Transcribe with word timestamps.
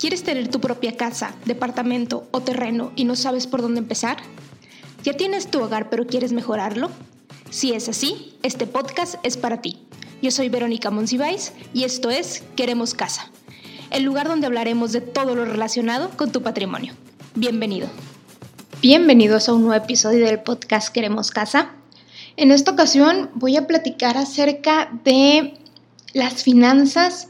¿Quieres 0.00 0.22
tener 0.22 0.48
tu 0.48 0.62
propia 0.62 0.96
casa, 0.96 1.34
departamento 1.44 2.26
o 2.30 2.40
terreno 2.40 2.90
y 2.96 3.04
no 3.04 3.16
sabes 3.16 3.46
por 3.46 3.60
dónde 3.60 3.80
empezar? 3.80 4.16
¿Ya 5.04 5.12
tienes 5.12 5.50
tu 5.50 5.60
hogar 5.60 5.90
pero 5.90 6.06
quieres 6.06 6.32
mejorarlo? 6.32 6.90
Si 7.50 7.74
es 7.74 7.86
así, 7.86 8.34
este 8.42 8.66
podcast 8.66 9.16
es 9.24 9.36
para 9.36 9.60
ti. 9.60 9.76
Yo 10.22 10.30
soy 10.30 10.48
Verónica 10.48 10.90
Monsiváis 10.90 11.52
y 11.74 11.84
esto 11.84 12.08
es 12.08 12.42
Queremos 12.56 12.94
Casa, 12.94 13.30
el 13.90 14.04
lugar 14.04 14.26
donde 14.26 14.46
hablaremos 14.46 14.92
de 14.92 15.02
todo 15.02 15.34
lo 15.34 15.44
relacionado 15.44 16.08
con 16.16 16.32
tu 16.32 16.40
patrimonio. 16.40 16.94
Bienvenido. 17.34 17.86
Bienvenidos 18.80 19.50
a 19.50 19.52
un 19.52 19.66
nuevo 19.66 19.84
episodio 19.84 20.24
del 20.24 20.40
podcast 20.40 20.88
Queremos 20.94 21.30
Casa. 21.30 21.72
En 22.38 22.52
esta 22.52 22.70
ocasión 22.70 23.28
voy 23.34 23.58
a 23.58 23.66
platicar 23.66 24.16
acerca 24.16 24.88
de 25.04 25.58
las 26.14 26.42
finanzas 26.42 27.28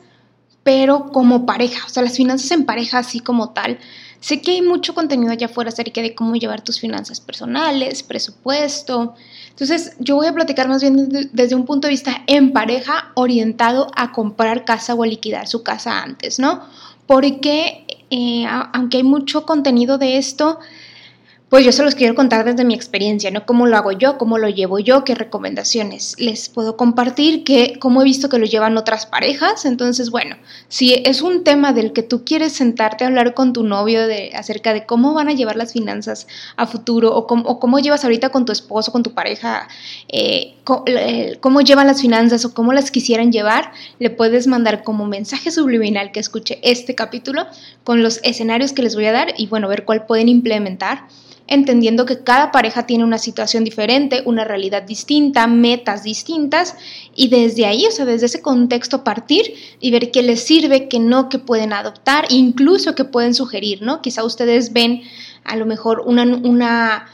pero 0.63 1.11
como 1.13 1.47
pareja, 1.47 1.87
o 1.87 1.89
sea, 1.89 2.03
las 2.03 2.17
finanzas 2.17 2.51
en 2.51 2.65
pareja 2.65 2.99
así 2.99 3.21
como 3.21 3.51
tal. 3.51 3.79
Sé 4.21 4.43
que 4.43 4.51
hay 4.51 4.63
mucho 4.63 4.95
contenido 4.95 5.33
allá 5.33 5.47
afuera 5.47 5.71
acerca 5.71 6.03
de 6.03 6.15
cómo 6.15 6.35
llevar 6.35 6.63
tus 6.63 6.79
finanzas 6.79 7.21
personales, 7.21 8.03
presupuesto. 8.03 9.15
Entonces, 9.49 9.95
yo 9.99 10.17
voy 10.17 10.27
a 10.27 10.35
platicar 10.35 10.69
más 10.69 10.83
bien 10.83 11.09
desde 11.33 11.55
un 11.55 11.65
punto 11.65 11.87
de 11.89 11.93
vista 11.93 12.23
en 12.27 12.53
pareja 12.53 13.13
orientado 13.15 13.91
a 13.97 14.13
comprar 14.13 14.67
casa 14.67 14.95
o 14.95 15.03
a 15.03 15.07
liquidar 15.07 15.49
su 15.49 15.63
casa 15.63 16.03
antes, 16.03 16.39
¿no? 16.39 16.61
Porque 17.07 17.87
eh, 18.11 18.45
aunque 18.47 18.99
hay 18.99 19.03
mucho 19.03 19.47
contenido 19.47 19.97
de 19.97 20.19
esto, 20.19 20.59
pues 21.51 21.65
yo 21.65 21.73
se 21.73 21.83
los 21.83 21.97
quiero 21.97 22.15
contar 22.15 22.45
desde 22.45 22.65
mi 22.65 22.75
experiencia, 22.75 23.33
¿no? 23.33 23.45
Cómo 23.45 23.67
lo 23.67 23.77
hago 23.77 23.91
yo, 23.91 24.19
cómo 24.19 24.39
lo 24.39 24.49
llevo 24.49 24.79
yo, 24.79 25.03
qué 25.03 25.17
recomendaciones 25.17 26.15
les 26.17 26.49
puedo 26.49 26.77
compartir, 26.77 27.43
qué, 27.43 27.77
cómo 27.81 28.03
he 28.03 28.05
visto 28.05 28.29
que 28.29 28.39
lo 28.39 28.47
llevan 28.47 28.77
otras 28.77 29.05
parejas. 29.05 29.65
Entonces, 29.65 30.11
bueno, 30.11 30.37
si 30.69 30.95
es 31.05 31.23
un 31.23 31.43
tema 31.43 31.73
del 31.73 31.93
que 31.93 32.05
tú 32.05 32.25
quieres 32.25 32.53
sentarte 32.53 33.03
a 33.03 33.09
hablar 33.09 33.35
con 33.35 33.53
tu 33.53 33.65
novio 33.65 34.07
de, 34.07 34.31
acerca 34.33 34.73
de 34.73 34.87
cómo 34.87 35.13
van 35.13 35.29
a 35.29 35.33
llevar 35.33 35.57
las 35.57 35.73
finanzas 35.73 36.29
a 36.55 36.69
futuro 36.69 37.13
o 37.17 37.27
cómo, 37.27 37.59
cómo 37.59 37.81
llevas 37.81 38.05
ahorita 38.05 38.29
con 38.29 38.45
tu 38.45 38.53
esposo, 38.53 38.93
con 38.93 39.03
tu 39.03 39.13
pareja, 39.13 39.67
eh, 40.09 40.55
cómo, 40.65 41.61
llevan 41.63 41.89
las 41.89 42.01
finanzas 42.01 42.45
o 42.45 42.55
cómo 42.55 42.73
las 42.73 42.93
quisieran 42.93 43.33
llevar, 43.33 43.73
le 43.99 44.11
puedes 44.11 44.47
mandar 44.47 44.85
como 44.85 45.05
mensaje 45.05 45.51
subliminal 45.51 46.13
que 46.13 46.21
escuche 46.21 46.61
este 46.63 46.95
capítulo 46.95 47.49
con 47.83 48.05
los 48.05 48.21
escenarios 48.23 48.73
que 48.73 48.83
les 48.83 48.95
voy 48.95 49.07
a 49.07 49.13
dar 49.13 49.35
y 49.37 49.49
bueno, 49.49 49.67
ver 49.67 49.85
cuál 49.85 50.07
pueden 50.07 50.29
implementar 50.29 51.09
entendiendo 51.51 52.07
que 52.07 52.23
cada 52.23 52.53
pareja 52.53 52.87
tiene 52.87 53.05
una 53.05 53.19
situación 53.19 53.65
diferente, 53.65 54.23
una 54.25 54.45
realidad 54.45 54.85
distinta, 54.85 55.49
metas 55.49 56.05
distintas, 56.05 56.77
y 57.15 57.29
desde 57.29 57.67
ahí, 57.67 57.85
o 57.87 57.91
sea, 57.91 58.05
desde 58.05 58.27
ese 58.27 58.41
contexto 58.41 59.03
partir 59.03 59.53
y 59.81 59.91
ver 59.91 60.13
qué 60.13 60.23
les 60.23 60.43
sirve, 60.45 60.89
qué 60.89 61.01
no, 61.01 61.29
qué 61.29 61.41
pueden 61.41 61.73
adoptar, 61.73 62.27
incluso 62.31 62.95
qué 62.95 63.05
pueden 63.05 63.35
sugerir, 63.35 63.83
¿no? 63.83 64.01
Quizá 64.01 64.25
ustedes 64.25 64.73
ven 64.73 65.03
a 65.43 65.57
lo 65.57 65.67
mejor 65.67 66.05
una, 66.07 66.23
una, 66.23 67.09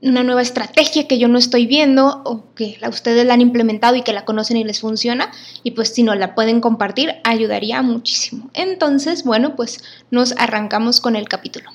una 0.00 0.22
nueva 0.22 0.42
estrategia 0.42 1.08
que 1.08 1.18
yo 1.18 1.26
no 1.26 1.38
estoy 1.38 1.66
viendo 1.66 2.22
o 2.24 2.54
que 2.54 2.78
ustedes 2.88 3.26
la 3.26 3.34
han 3.34 3.40
implementado 3.40 3.96
y 3.96 4.02
que 4.02 4.12
la 4.12 4.24
conocen 4.24 4.56
y 4.56 4.62
les 4.62 4.80
funciona 4.80 5.32
y 5.64 5.72
pues 5.72 5.88
si 5.88 6.04
no 6.04 6.14
la 6.14 6.36
pueden 6.36 6.60
compartir 6.60 7.16
ayudaría 7.24 7.82
muchísimo. 7.82 8.50
Entonces, 8.54 9.24
bueno, 9.24 9.56
pues 9.56 9.82
nos 10.12 10.32
arrancamos 10.38 11.00
con 11.00 11.16
el 11.16 11.28
capítulo. 11.28 11.70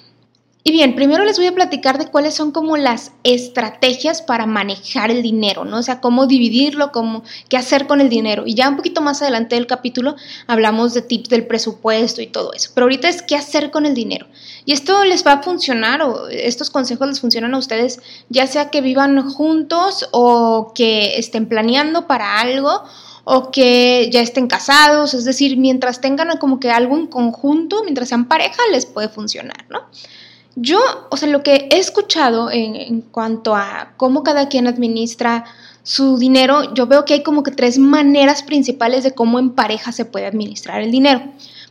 Y 0.62 0.74
bien, 0.74 0.94
primero 0.94 1.24
les 1.24 1.38
voy 1.38 1.48
a 1.48 1.56
platicar 1.56 1.98
de 1.98 2.08
cuáles 2.08 2.34
son 2.34 2.52
como 2.52 2.76
las 2.76 3.14
estrategias 3.24 4.22
para 4.22 4.46
manejar 4.46 5.10
el 5.10 5.22
dinero, 5.22 5.64
¿no? 5.64 5.78
O 5.78 5.84
sea, 5.84 6.02
cómo 6.02 6.28
dividirlo, 6.28 6.92
cómo, 6.92 7.24
qué 7.48 7.56
hacer 7.56 7.88
con 7.88 8.02
el 8.02 8.10
dinero. 8.10 8.44
Y 8.46 8.56
ya 8.56 8.68
un 8.68 8.76
poquito 8.76 9.00
más 9.00 9.22
adelante 9.22 9.56
del 9.56 9.68
capítulo 9.68 10.18
hablamos 10.48 10.94
de 10.94 11.02
tips 11.02 11.30
del 11.30 11.48
presupuesto 11.48 12.22
y 12.22 12.28
todo 12.28 12.52
eso. 12.52 12.72
Pero 12.76 12.86
ahorita 12.86 13.08
es 13.08 13.22
qué 13.22 13.38
hacer 13.38 13.72
con 13.72 13.86
el 13.86 13.94
dinero. 13.94 14.28
Y 14.66 14.74
esto 14.74 15.06
les 15.06 15.26
va 15.26 15.34
a 15.34 15.44
funcionar, 15.44 16.02
o 16.02 16.28
estos 16.28 16.70
consejos 16.70 17.08
les 17.08 17.22
funcionan 17.22 17.56
a 17.56 17.58
ustedes, 17.58 18.02
ya 18.28 18.46
sea 18.46 18.70
que 18.70 18.82
vivan 18.82 19.30
juntos 19.30 20.10
o 20.12 20.74
que 20.76 21.18
estén 21.18 21.48
planeando 21.48 22.06
para 22.06 22.42
algo 22.42 22.84
o 23.24 23.50
que 23.50 24.10
ya 24.12 24.22
estén 24.22 24.48
casados, 24.48 25.14
es 25.14 25.24
decir, 25.24 25.56
mientras 25.56 26.02
tengan 26.02 26.38
como 26.38 26.60
que 26.60 26.70
algo 26.70 26.98
en 26.98 27.08
conjunto, 27.08 27.84
mientras 27.84 28.10
sean 28.10 28.28
pareja, 28.28 28.62
les 28.72 28.86
puede 28.86 29.08
funcionar, 29.08 29.66
¿no? 29.70 29.82
Yo, 30.62 30.82
o 31.10 31.16
sea, 31.16 31.30
lo 31.30 31.42
que 31.42 31.70
he 31.72 31.80
escuchado 31.80 32.52
en, 32.52 33.00
cuanto 33.02 33.56
a 33.56 33.94
cómo 33.96 34.24
cada 34.24 34.50
quien 34.50 34.68
administra 34.68 35.46
su 35.84 36.18
dinero, 36.18 36.74
yo 36.74 36.86
veo 36.86 37.06
que 37.06 37.14
hay 37.14 37.24
como 37.24 37.44
que 37.44 37.52
tres 37.52 37.78
maneras 37.78 38.44
principales 38.44 39.06
de 39.06 39.14
cómo 39.14 39.40
en 39.40 39.52
pareja 39.52 39.94
se 39.94 40.04
puede 40.04 40.26
administrar 40.26 40.82
el 40.82 40.92
dinero. 40.92 41.22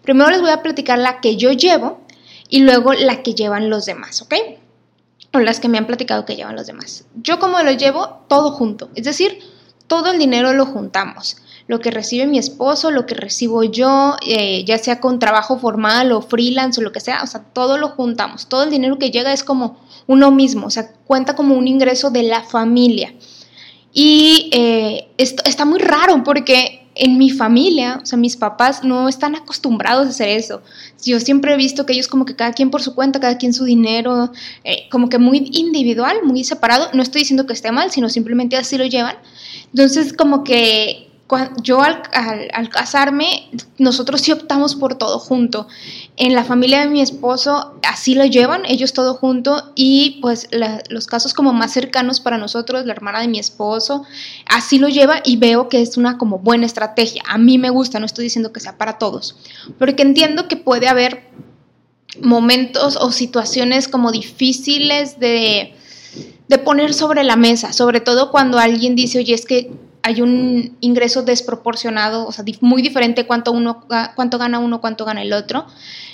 Primero 0.02 0.30
les 0.30 0.40
voy 0.40 0.50
a 0.50 0.62
platicar 0.62 0.98
la 0.98 1.20
que 1.20 1.36
yo 1.36 1.52
llevo 1.52 2.00
y 2.48 2.60
luego 2.60 2.94
la 2.94 3.22
que 3.22 3.34
llevan 3.34 3.68
los 3.68 3.84
demás, 3.84 4.22
¿ok? 4.22 4.34
O 5.34 5.40
las 5.40 5.60
que 5.60 5.68
me 5.68 5.76
han 5.76 5.86
platicado 5.86 6.24
que 6.24 6.36
llevan 6.36 6.56
los 6.56 6.66
demás. 6.66 7.04
Yo 7.14 7.38
como 7.38 7.60
lo 7.60 7.72
llevo 7.72 8.24
todo 8.26 8.52
junto, 8.52 8.88
es 8.94 9.04
decir, 9.04 9.38
todo 9.86 10.12
el 10.12 10.18
dinero 10.18 10.54
lo 10.54 10.64
juntamos 10.64 11.36
lo 11.68 11.80
que 11.80 11.90
recibe 11.90 12.26
mi 12.26 12.38
esposo, 12.38 12.90
lo 12.90 13.06
que 13.06 13.14
recibo 13.14 13.62
yo, 13.62 14.16
eh, 14.26 14.64
ya 14.64 14.78
sea 14.78 15.00
con 15.00 15.18
trabajo 15.18 15.58
formal 15.58 16.10
o 16.12 16.22
freelance 16.22 16.80
o 16.80 16.82
lo 16.82 16.92
que 16.92 17.00
sea, 17.00 17.22
o 17.22 17.26
sea, 17.26 17.44
todo 17.44 17.76
lo 17.76 17.90
juntamos, 17.90 18.48
todo 18.48 18.64
el 18.64 18.70
dinero 18.70 18.98
que 18.98 19.10
llega 19.10 19.32
es 19.32 19.44
como 19.44 19.78
uno 20.06 20.30
mismo, 20.30 20.66
o 20.66 20.70
sea, 20.70 20.90
cuenta 21.06 21.36
como 21.36 21.54
un 21.54 21.68
ingreso 21.68 22.10
de 22.10 22.22
la 22.22 22.42
familia. 22.42 23.14
Y 23.92 24.48
eh, 24.52 25.08
está 25.18 25.66
muy 25.66 25.78
raro 25.78 26.22
porque 26.24 26.88
en 26.94 27.18
mi 27.18 27.30
familia, 27.30 28.00
o 28.02 28.06
sea, 28.06 28.18
mis 28.18 28.36
papás 28.36 28.82
no 28.82 29.08
están 29.08 29.36
acostumbrados 29.36 30.06
a 30.06 30.10
hacer 30.10 30.30
eso. 30.30 30.62
Yo 31.04 31.20
siempre 31.20 31.52
he 31.52 31.56
visto 31.56 31.84
que 31.84 31.92
ellos 31.92 32.08
como 32.08 32.24
que 32.24 32.34
cada 32.34 32.52
quien 32.52 32.70
por 32.70 32.82
su 32.82 32.94
cuenta, 32.94 33.20
cada 33.20 33.38
quien 33.38 33.52
su 33.52 33.64
dinero, 33.64 34.32
eh, 34.64 34.88
como 34.90 35.08
que 35.08 35.18
muy 35.18 35.50
individual, 35.52 36.18
muy 36.24 36.44
separado. 36.44 36.88
No 36.94 37.02
estoy 37.02 37.20
diciendo 37.20 37.46
que 37.46 37.52
esté 37.52 37.72
mal, 37.72 37.90
sino 37.90 38.08
simplemente 38.08 38.56
así 38.56 38.76
lo 38.78 38.84
llevan. 38.84 39.16
Entonces, 39.72 40.12
como 40.12 40.44
que 40.44 41.07
yo 41.62 41.82
al, 41.82 42.68
casarme, 42.70 43.50
nosotros 43.76 44.22
sí 44.22 44.32
optamos 44.32 44.74
por 44.74 44.96
todo 44.96 45.18
junto. 45.18 45.68
En 46.16 46.34
la 46.34 46.44
familia 46.44 46.80
de 46.80 46.88
mi 46.88 47.02
esposo 47.02 47.74
así 47.86 48.14
lo 48.14 48.24
llevan, 48.24 48.64
ellos 48.64 48.94
todo 48.94 49.14
junto 49.14 49.72
y 49.74 50.18
pues 50.22 50.48
los 50.88 51.06
casos 51.06 51.34
como 51.34 51.52
más 51.52 51.72
cercanos 51.72 52.20
para 52.20 52.38
nosotros, 52.38 52.86
la 52.86 52.92
hermana 52.92 53.20
de 53.20 53.28
mi 53.28 53.38
esposo, 53.38 54.04
así 54.46 54.78
lo 54.78 54.88
lleva 54.88 55.20
y 55.24 55.36
veo 55.36 55.68
que 55.68 55.82
es 55.82 55.96
una 55.96 56.16
como 56.16 56.38
buena 56.38 56.66
estrategia. 56.66 57.22
A 57.28 57.36
mí 57.36 57.58
me 57.58 57.70
gusta, 57.70 58.00
no 58.00 58.06
estoy 58.06 58.24
diciendo 58.24 58.52
que 58.52 58.60
sea 58.60 58.78
para 58.78 58.98
todos, 58.98 59.36
porque 59.78 60.02
entiendo 60.02 60.48
que 60.48 60.56
puede 60.56 60.88
haber 60.88 61.28
momentos 62.22 62.96
o 62.96 63.12
situaciones 63.12 63.86
como 63.86 64.12
difíciles 64.12 65.20
de, 65.20 65.74
de 66.48 66.58
poner 66.58 66.94
sobre 66.94 67.22
la 67.22 67.36
mesa, 67.36 67.74
sobre 67.74 68.00
todo 68.00 68.30
cuando 68.30 68.58
alguien 68.58 68.96
dice, 68.96 69.18
oye, 69.18 69.34
es 69.34 69.44
que 69.44 69.70
hay 70.08 70.22
un 70.22 70.74
ingreso 70.80 71.22
desproporcionado, 71.22 72.26
o 72.26 72.32
sea, 72.32 72.42
muy 72.62 72.80
diferente 72.80 73.26
cuánto, 73.26 73.52
uno, 73.52 73.84
cuánto 74.14 74.38
gana 74.38 74.58
uno, 74.58 74.80
cuánto 74.80 75.04
gana 75.04 75.20
el 75.20 75.34
otro. 75.34 75.66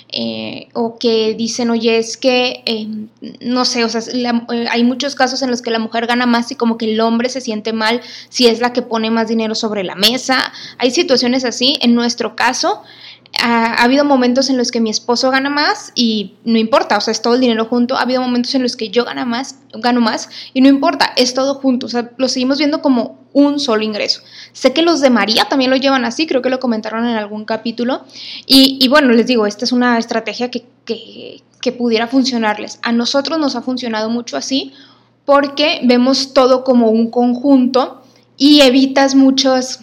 Eh, 0.09 0.67
o 0.73 0.99
que 0.99 1.33
dicen, 1.33 1.69
oye, 1.69 1.97
es 1.97 2.17
que, 2.17 2.61
em, 2.65 3.07
no 3.39 3.63
sé, 3.63 3.85
o 3.85 3.89
sea, 3.89 4.01
eh, 4.01 4.65
hay 4.69 4.83
muchos 4.83 5.15
casos 5.15 5.41
en 5.41 5.49
los 5.49 5.61
que 5.61 5.71
la 5.71 5.79
mujer 5.79 6.07
gana 6.07 6.25
más 6.25 6.51
y 6.51 6.55
como 6.55 6.77
que 6.77 6.91
el 6.91 6.99
hombre 6.99 7.29
se 7.29 7.39
siente 7.39 7.71
mal 7.71 8.01
si 8.29 8.47
es 8.47 8.59
la 8.59 8.73
que 8.73 8.81
pone 8.81 9.09
más 9.11 9.29
dinero 9.29 9.55
sobre 9.55 9.83
la 9.85 9.95
mesa. 9.95 10.51
Hay 10.77 10.91
situaciones 10.91 11.45
así. 11.45 11.77
En 11.81 11.95
nuestro 11.95 12.35
caso, 12.35 12.83
ha, 13.41 13.83
habido 13.83 14.05
momentos 14.05 14.49
en 14.49 14.57
los 14.57 14.71
que 14.71 14.81
mi 14.81 14.89
esposo 14.89 15.31
gana 15.31 15.49
más 15.49 15.91
y 15.95 16.33
no 16.43 16.57
importa, 16.57 16.97
o 16.97 17.01
sea, 17.01 17.11
es 17.11 17.21
todo 17.21 17.35
el 17.35 17.41
dinero 17.41 17.65
junto. 17.65 17.95
Ha 17.95 18.01
habido 18.01 18.21
momentos 18.21 18.55
en 18.55 18.63
los 18.63 18.75
que 18.75 18.89
yo 18.89 19.05
gano 19.05 19.25
más, 19.25 19.59
gano 19.73 20.01
más 20.01 20.29
y 20.53 20.61
no 20.61 20.67
importa, 20.67 21.13
es 21.15 21.33
todo 21.33 21.55
junto. 21.55 21.85
O 21.85 21.89
sea, 21.89 22.11
lo 22.17 22.27
seguimos 22.27 22.57
viendo 22.57 22.81
como 22.81 23.19
un 23.33 23.59
solo 23.59 23.83
ingreso. 23.83 24.21
Sé 24.53 24.73
que 24.73 24.81
los 24.81 25.01
de 25.01 25.09
María 25.09 25.45
también 25.45 25.71
lo 25.71 25.77
llevan 25.77 26.05
así, 26.05 26.27
creo 26.27 26.41
que 26.41 26.49
lo 26.49 26.59
comentaron 26.59 27.05
en 27.05 27.15
algún 27.15 27.45
capítulo. 27.45 28.05
Y, 28.45 28.87
bueno, 28.87 29.11
les 29.11 29.27
digo, 29.27 29.45
esta 29.45 29.65
es 29.65 29.71
una 29.71 29.97
estrategia 29.97 30.49
que, 30.49 30.65
que 30.85 31.71
pudiera 31.71 32.07
funcionarles. 32.07 32.79
A 32.83 32.91
nosotros 32.91 33.39
nos 33.39 33.55
ha 33.55 33.61
funcionado 33.61 34.09
mucho 34.09 34.37
así 34.37 34.73
porque 35.25 35.81
vemos 35.83 36.33
todo 36.33 36.63
como 36.63 36.89
un 36.89 37.09
conjunto 37.09 38.03
y 38.37 38.61
evitas 38.61 39.15
muchos 39.15 39.79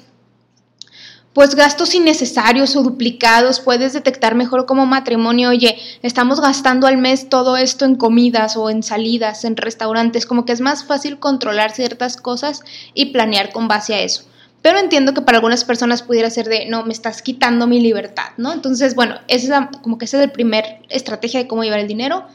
pues 1.33 1.55
gastos 1.55 1.95
innecesarios 1.95 2.77
o 2.77 2.83
duplicados, 2.83 3.61
puedes 3.61 3.95
detectar 3.95 4.35
mejor 4.35 4.67
como 4.67 4.85
matrimonio, 4.85 5.51
oye, 5.51 5.79
estamos 6.03 6.41
gastando 6.41 6.87
al 6.87 6.99
mes 6.99 7.29
todo 7.29 7.57
esto 7.57 7.85
en 7.85 7.97
comidas 7.97 8.57
o 8.57 8.69
en 8.69 8.83
salidas, 8.83 9.45
en 9.45 9.57
restaurantes, 9.57 10.27
como 10.27 10.45
que 10.45 10.53
es 10.53 10.61
más 10.61 10.85
fácil 10.85 11.19
controlar 11.19 11.73
ciertas 11.73 12.17
cosas 12.17 12.63
y 12.93 13.07
planear 13.07 13.53
con 13.53 13.67
base 13.67 13.95
a 13.95 14.01
eso. 14.01 14.25
Pero 14.61 14.79
entiendo 14.79 15.13
que 15.15 15.23
para 15.23 15.39
algunas 15.39 15.65
personas 15.65 16.03
pudiera 16.03 16.31
ser 16.31 16.49
de, 16.49 16.67
no, 16.67 16.85
me 16.85 16.93
estás 16.93 17.23
quitando 17.23 17.67
mi 17.67 17.81
libertad, 17.81 18.31
¿no? 18.37 18.53
Entonces, 18.53 18.95
bueno, 18.95 19.17
esa 19.27 19.71
es 19.73 19.79
como 19.79 19.99
que 19.99 20.05
esa 20.05 20.19
es 20.21 20.27
la 20.27 20.33
primera 20.33 20.79
estrategia 20.89 21.41
de 21.41 21.49
cómo 21.49 21.65
llevar 21.65 21.81
el 21.81 21.89
dinero. 21.89 22.27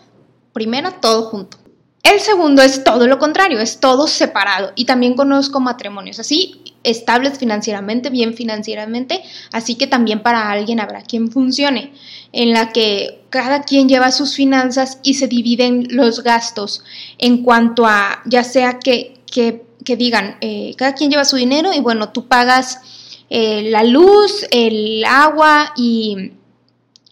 Primera, 0.51 0.91
todo 0.99 1.29
junto. 1.29 1.57
El 2.03 2.19
segundo 2.21 2.61
es 2.61 2.83
todo 2.83 3.07
lo 3.07 3.19
contrario, 3.19 3.59
es 3.59 3.79
todo 3.79 4.07
separado. 4.07 4.71
Y 4.75 4.85
también 4.85 5.15
conozco 5.15 5.59
matrimonios 5.59 6.19
así, 6.19 6.61
estables 6.83 7.37
financieramente, 7.37 8.09
bien 8.09 8.33
financieramente, 8.33 9.21
así 9.51 9.75
que 9.75 9.87
también 9.87 10.21
para 10.21 10.49
alguien 10.49 10.79
habrá 10.79 11.01
quien 11.01 11.29
funcione, 11.29 11.91
en 12.31 12.53
la 12.53 12.71
que 12.71 13.21
cada 13.29 13.63
quien 13.63 13.89
lleva 13.89 14.11
sus 14.11 14.35
finanzas 14.35 14.99
y 15.03 15.15
se 15.15 15.27
dividen 15.27 15.87
los 15.89 16.23
gastos 16.23 16.83
en 17.17 17.43
cuanto 17.43 17.85
a, 17.85 18.21
ya 18.25 18.43
sea 18.43 18.79
que, 18.79 19.19
que, 19.29 19.65
digan, 19.97 20.37
eh, 20.41 20.75
cada 20.77 20.93
quien 20.93 21.11
lleva 21.11 21.25
su 21.25 21.35
dinero 21.35 21.73
y 21.73 21.81
bueno, 21.81 22.09
tú 22.09 22.27
pagas 22.27 22.79
eh, 23.29 23.63
la 23.69 23.83
luz, 23.83 24.45
el 24.51 25.03
agua 25.05 25.73
y 25.75 26.31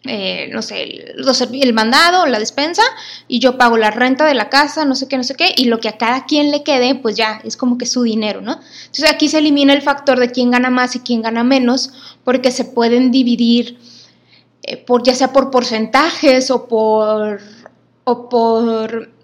eh, 0.08 0.50
no 0.52 0.62
sé, 0.62 0.84
el, 0.84 1.74
mandado, 1.74 2.26
la 2.28 2.40
despensa, 2.40 2.84
y 3.28 3.40
yo 3.40 3.58
pago 3.58 3.78
la 3.78 3.92
renta 3.92 4.26
de 4.26 4.34
la 4.34 4.50
casa, 4.50 4.86
no 4.86 4.96
sé 4.96 5.08
qué, 5.08 5.18
no 5.18 5.24
sé 5.24 5.36
qué, 5.36 5.54
y 5.56 5.66
lo 5.66 5.80
que 5.80 5.90
a 5.90 5.98
cada 5.98 6.26
quien 6.26 6.52
le 6.52 6.64
quede, 6.64 6.96
pues 6.96 7.16
ya 7.16 7.42
es 7.44 7.58
como 7.58 7.78
que 7.78 7.86
su 7.86 8.04
dinero, 8.04 8.42
¿no? 8.42 8.60
Entonces 8.86 9.10
aquí 9.10 9.30
se 9.30 9.40
elimina 9.40 9.74
el 9.74 9.82
factor 9.82 10.20
de 10.20 10.32
quién 10.32 10.52
gana 10.52 10.70
más 10.70 10.96
y 10.96 11.00
quién 11.00 11.22
gana 11.22 11.44
menos, 11.44 11.92
porque 12.24 12.52
se 12.52 12.66
pueden 12.66 13.12
dividir, 13.12 13.80
eh, 14.64 14.78
por, 14.78 15.04
ya 15.04 15.16
sea 15.16 15.34
por 15.34 15.50
porcentajes 15.50 16.52
o 16.52 16.68
por, 16.68 17.42
o 18.04 18.30
por 18.30 19.15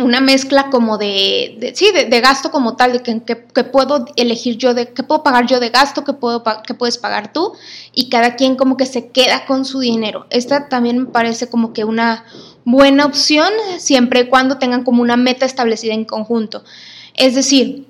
una 0.00 0.20
mezcla 0.20 0.70
como 0.70 0.98
de, 0.98 1.72
sí, 1.74 1.90
de, 1.92 2.20
gasto 2.20 2.50
como 2.50 2.76
tal, 2.76 2.92
de 2.92 3.02
que, 3.02 3.36
puedo 3.64 4.06
elegir 4.16 4.56
yo, 4.56 4.74
de 4.74 4.92
qué 4.92 5.02
puedo 5.02 5.22
pagar 5.22 5.46
yo 5.46 5.60
de 5.60 5.70
gasto, 5.70 6.04
qué, 6.04 6.12
puedo, 6.12 6.42
qué 6.66 6.74
puedes 6.74 6.98
pagar 6.98 7.32
tú, 7.32 7.52
y 7.92 8.08
cada 8.08 8.36
quien 8.36 8.56
como 8.56 8.76
que 8.76 8.86
se 8.86 9.10
queda 9.10 9.46
con 9.46 9.64
su 9.64 9.80
dinero. 9.80 10.26
Esta 10.30 10.68
también 10.68 10.98
me 10.98 11.06
parece 11.06 11.48
como 11.48 11.72
que 11.72 11.84
una 11.84 12.24
buena 12.64 13.06
opción, 13.06 13.50
siempre 13.78 14.20
y 14.20 14.28
cuando 14.28 14.58
tengan 14.58 14.84
como 14.84 15.02
una 15.02 15.16
meta 15.16 15.46
establecida 15.46 15.94
en 15.94 16.04
conjunto. 16.04 16.64
Es 17.14 17.34
decir, 17.34 17.86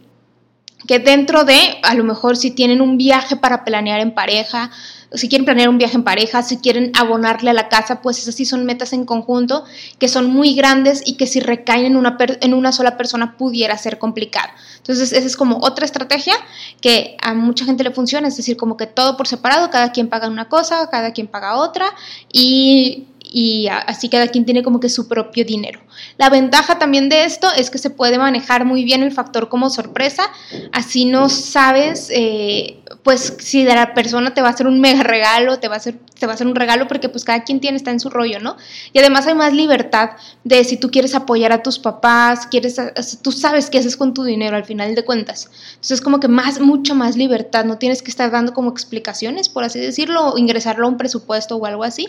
que 0.86 0.98
dentro 0.98 1.44
de, 1.44 1.78
a 1.82 1.94
lo 1.94 2.04
mejor 2.04 2.36
si 2.36 2.50
tienen 2.50 2.80
un 2.80 2.96
viaje 2.96 3.36
para 3.36 3.64
planear 3.64 4.00
en 4.00 4.14
pareja, 4.14 4.70
si 5.12 5.28
quieren 5.28 5.44
planear 5.44 5.68
un 5.68 5.78
viaje 5.78 5.96
en 5.96 6.04
pareja, 6.04 6.42
si 6.42 6.58
quieren 6.58 6.92
abonarle 6.96 7.50
a 7.50 7.52
la 7.52 7.68
casa, 7.68 8.00
pues 8.00 8.18
esas 8.18 8.34
sí 8.34 8.44
son 8.44 8.64
metas 8.64 8.92
en 8.92 9.04
conjunto 9.04 9.64
que 9.98 10.08
son 10.08 10.30
muy 10.30 10.54
grandes 10.54 11.02
y 11.04 11.14
que 11.14 11.26
si 11.26 11.40
recaen 11.40 11.84
en 11.84 11.96
una, 11.96 12.16
en 12.18 12.54
una 12.54 12.72
sola 12.72 12.96
persona 12.96 13.36
pudiera 13.36 13.76
ser 13.76 13.98
complicado. 13.98 14.50
Entonces, 14.76 15.12
esa 15.12 15.26
es 15.26 15.36
como 15.36 15.58
otra 15.58 15.84
estrategia 15.84 16.34
que 16.80 17.16
a 17.22 17.34
mucha 17.34 17.64
gente 17.64 17.82
le 17.82 17.90
funciona, 17.90 18.28
es 18.28 18.36
decir, 18.36 18.56
como 18.56 18.76
que 18.76 18.86
todo 18.86 19.16
por 19.16 19.26
separado, 19.26 19.70
cada 19.70 19.92
quien 19.92 20.08
paga 20.08 20.28
una 20.28 20.48
cosa, 20.48 20.88
cada 20.90 21.12
quien 21.12 21.26
paga 21.26 21.56
otra 21.56 21.86
y 22.32 23.06
y 23.32 23.68
así 23.68 24.08
cada 24.08 24.28
quien 24.28 24.44
tiene 24.44 24.62
como 24.62 24.80
que 24.80 24.88
su 24.88 25.08
propio 25.08 25.44
dinero. 25.44 25.80
La 26.18 26.30
ventaja 26.30 26.78
también 26.78 27.08
de 27.08 27.24
esto 27.24 27.48
es 27.56 27.70
que 27.70 27.78
se 27.78 27.90
puede 27.90 28.18
manejar 28.18 28.64
muy 28.64 28.84
bien 28.84 29.02
el 29.02 29.12
factor 29.12 29.48
como 29.48 29.70
sorpresa, 29.70 30.24
así 30.72 31.04
no 31.04 31.28
sabes, 31.28 32.08
eh, 32.10 32.78
pues 33.04 33.36
si 33.38 33.64
de 33.64 33.74
la 33.74 33.94
persona 33.94 34.34
te 34.34 34.42
va 34.42 34.48
a 34.48 34.50
hacer 34.50 34.66
un 34.66 34.80
mega 34.80 35.02
regalo, 35.02 35.58
te 35.58 35.68
va 35.68 35.74
a 35.74 35.76
hacer, 35.78 35.98
te 36.18 36.26
va 36.26 36.32
a 36.32 36.34
hacer 36.34 36.46
un 36.46 36.54
regalo 36.54 36.88
porque 36.88 37.08
pues 37.08 37.24
cada 37.24 37.44
quien 37.44 37.60
tiene, 37.60 37.76
está 37.76 37.90
en 37.90 38.00
su 38.00 38.10
rollo, 38.10 38.40
¿no? 38.40 38.56
Y 38.92 38.98
además 38.98 39.26
hay 39.26 39.34
más 39.34 39.52
libertad 39.52 40.10
de 40.44 40.64
si 40.64 40.76
tú 40.76 40.90
quieres 40.90 41.14
apoyar 41.14 41.52
a 41.52 41.62
tus 41.62 41.78
papás, 41.78 42.46
quieres, 42.46 42.76
tú 43.22 43.32
sabes 43.32 43.70
qué 43.70 43.78
haces 43.78 43.96
con 43.96 44.12
tu 44.12 44.24
dinero 44.24 44.56
al 44.56 44.64
final 44.64 44.94
de 44.94 45.04
cuentas. 45.04 45.50
Entonces 45.70 45.92
es 45.92 46.00
como 46.00 46.20
que 46.20 46.28
más, 46.28 46.60
mucha 46.60 46.94
más 46.94 47.16
libertad, 47.16 47.64
no 47.64 47.78
tienes 47.78 48.02
que 48.02 48.10
estar 48.10 48.30
dando 48.30 48.52
como 48.52 48.70
explicaciones, 48.70 49.48
por 49.48 49.64
así 49.64 49.78
decirlo, 49.78 50.32
o 50.32 50.38
ingresarlo 50.38 50.86
a 50.86 50.90
un 50.90 50.96
presupuesto 50.96 51.56
o 51.56 51.66
algo 51.66 51.84
así, 51.84 52.08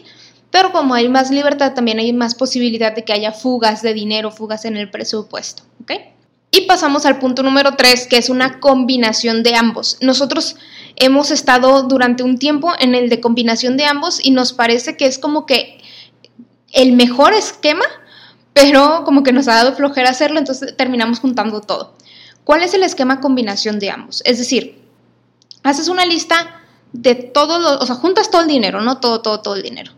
pero 0.51 0.73
como 0.73 0.93
hay 0.93 1.07
más 1.07 1.31
libertad, 1.31 1.73
también 1.73 1.99
hay 1.99 2.11
más 2.11 2.35
posibilidad 2.35 2.93
de 2.93 3.03
que 3.03 3.13
haya 3.13 3.31
fugas 3.31 3.81
de 3.81 3.93
dinero, 3.93 4.31
fugas 4.31 4.65
en 4.65 4.77
el 4.77 4.91
presupuesto. 4.91 5.63
Y 6.53 6.61
pasamos 6.67 7.05
al 7.05 7.17
punto 7.17 7.43
número 7.43 7.77
tres, 7.77 8.07
que 8.07 8.17
es 8.17 8.29
una 8.29 8.59
combinación 8.59 9.41
de 9.41 9.55
ambos. 9.55 9.97
Nosotros 10.01 10.57
hemos 10.97 11.31
estado 11.31 11.83
durante 11.83 12.23
un 12.23 12.37
tiempo 12.37 12.73
en 12.77 12.93
el 12.93 13.07
de 13.07 13.21
combinación 13.21 13.77
de 13.77 13.85
ambos 13.85 14.19
y 14.21 14.31
nos 14.31 14.51
parece 14.51 14.97
que 14.97 15.05
es 15.05 15.17
como 15.17 15.45
que 15.45 15.79
el 16.73 16.91
mejor 16.91 17.33
esquema, 17.33 17.85
pero 18.51 19.03
como 19.05 19.23
que 19.23 19.31
nos 19.31 19.47
ha 19.47 19.55
dado 19.55 19.73
flojera 19.73 20.09
hacerlo, 20.09 20.39
entonces 20.39 20.75
terminamos 20.75 21.19
juntando 21.19 21.61
todo. 21.61 21.95
¿Cuál 22.43 22.63
es 22.63 22.73
el 22.73 22.83
esquema 22.83 23.21
combinación 23.21 23.79
de 23.79 23.89
ambos? 23.89 24.21
Es 24.25 24.37
decir, 24.37 24.81
haces 25.63 25.87
una 25.87 26.05
lista 26.05 26.61
de 26.91 27.15
todo, 27.15 27.59
lo, 27.59 27.79
o 27.79 27.85
sea, 27.85 27.95
juntas 27.95 28.29
todo 28.29 28.41
el 28.41 28.49
dinero, 28.49 28.81
no 28.81 28.99
todo, 28.99 29.21
todo, 29.21 29.39
todo 29.39 29.55
el 29.55 29.63
dinero 29.63 29.93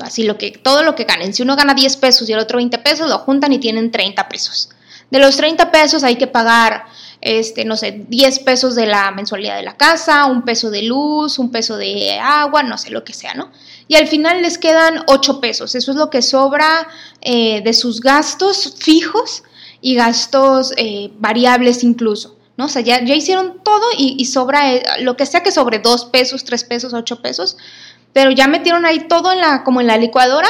así 0.00 0.24
lo 0.24 0.38
que, 0.38 0.52
todo 0.52 0.82
lo 0.82 0.94
que 0.94 1.04
ganen. 1.04 1.32
Si 1.32 1.42
uno 1.42 1.56
gana 1.56 1.74
10 1.74 1.96
pesos 1.96 2.28
y 2.28 2.32
el 2.32 2.38
otro 2.38 2.56
20 2.58 2.78
pesos, 2.78 3.08
lo 3.08 3.18
juntan 3.18 3.52
y 3.52 3.58
tienen 3.58 3.90
30 3.90 4.28
pesos. 4.28 4.70
De 5.10 5.18
los 5.18 5.36
30 5.36 5.70
pesos 5.70 6.04
hay 6.04 6.16
que 6.16 6.26
pagar, 6.26 6.84
este, 7.20 7.64
no 7.64 7.76
sé, 7.76 8.04
10 8.08 8.40
pesos 8.40 8.74
de 8.74 8.86
la 8.86 9.10
mensualidad 9.10 9.56
de 9.56 9.62
la 9.62 9.76
casa, 9.76 10.26
un 10.26 10.42
peso 10.42 10.70
de 10.70 10.82
luz, 10.82 11.38
un 11.38 11.50
peso 11.50 11.76
de 11.78 12.18
agua, 12.18 12.62
no 12.62 12.76
sé, 12.76 12.90
lo 12.90 13.04
que 13.04 13.14
sea, 13.14 13.34
¿no? 13.34 13.50
Y 13.88 13.96
al 13.96 14.06
final 14.06 14.42
les 14.42 14.58
quedan 14.58 15.04
8 15.06 15.40
pesos. 15.40 15.74
Eso 15.74 15.90
es 15.92 15.96
lo 15.96 16.10
que 16.10 16.20
sobra 16.20 16.86
eh, 17.22 17.62
de 17.62 17.72
sus 17.72 18.00
gastos 18.00 18.74
fijos 18.78 19.44
y 19.80 19.94
gastos 19.94 20.74
eh, 20.76 21.10
variables 21.18 21.82
incluso. 21.82 22.36
¿no? 22.58 22.64
O 22.64 22.68
sea, 22.68 22.82
ya, 22.82 23.02
ya 23.04 23.14
hicieron 23.14 23.62
todo 23.62 23.86
y, 23.96 24.24
sobra 24.24 24.74
eh, 24.74 24.82
lo 25.00 25.16
que 25.16 25.26
sea 25.26 25.44
que 25.44 25.52
sobre 25.52 25.78
2 25.78 26.06
pesos, 26.06 26.44
3 26.44 26.64
pesos, 26.64 26.92
8 26.92 27.22
pesos, 27.22 27.56
pero 28.18 28.32
ya 28.32 28.48
metieron 28.48 28.84
ahí 28.84 29.06
todo 29.08 29.30
en 29.30 29.40
la, 29.40 29.62
como 29.62 29.80
en 29.80 29.86
la 29.86 29.96
licuadora 29.96 30.48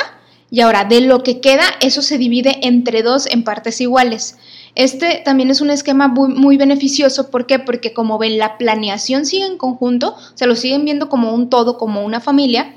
y 0.50 0.62
ahora 0.62 0.84
de 0.84 1.02
lo 1.02 1.22
que 1.22 1.42
queda, 1.42 1.64
eso 1.82 2.00
se 2.00 2.16
divide 2.16 2.66
entre 2.66 3.02
dos 3.02 3.26
en 3.26 3.44
partes 3.44 3.82
iguales. 3.82 4.38
Este 4.74 5.20
también 5.22 5.50
es 5.50 5.60
un 5.60 5.68
esquema 5.68 6.08
muy, 6.08 6.30
muy, 6.30 6.56
beneficioso. 6.56 7.30
¿Por 7.30 7.44
qué? 7.44 7.58
Porque 7.58 7.92
como 7.92 8.16
ven, 8.16 8.38
la 8.38 8.56
planeación 8.56 9.26
sigue 9.26 9.44
en 9.44 9.58
conjunto, 9.58 10.16
se 10.32 10.46
lo 10.46 10.56
siguen 10.56 10.86
viendo 10.86 11.10
como 11.10 11.34
un 11.34 11.50
todo, 11.50 11.76
como 11.76 12.06
una 12.06 12.20
familia, 12.20 12.72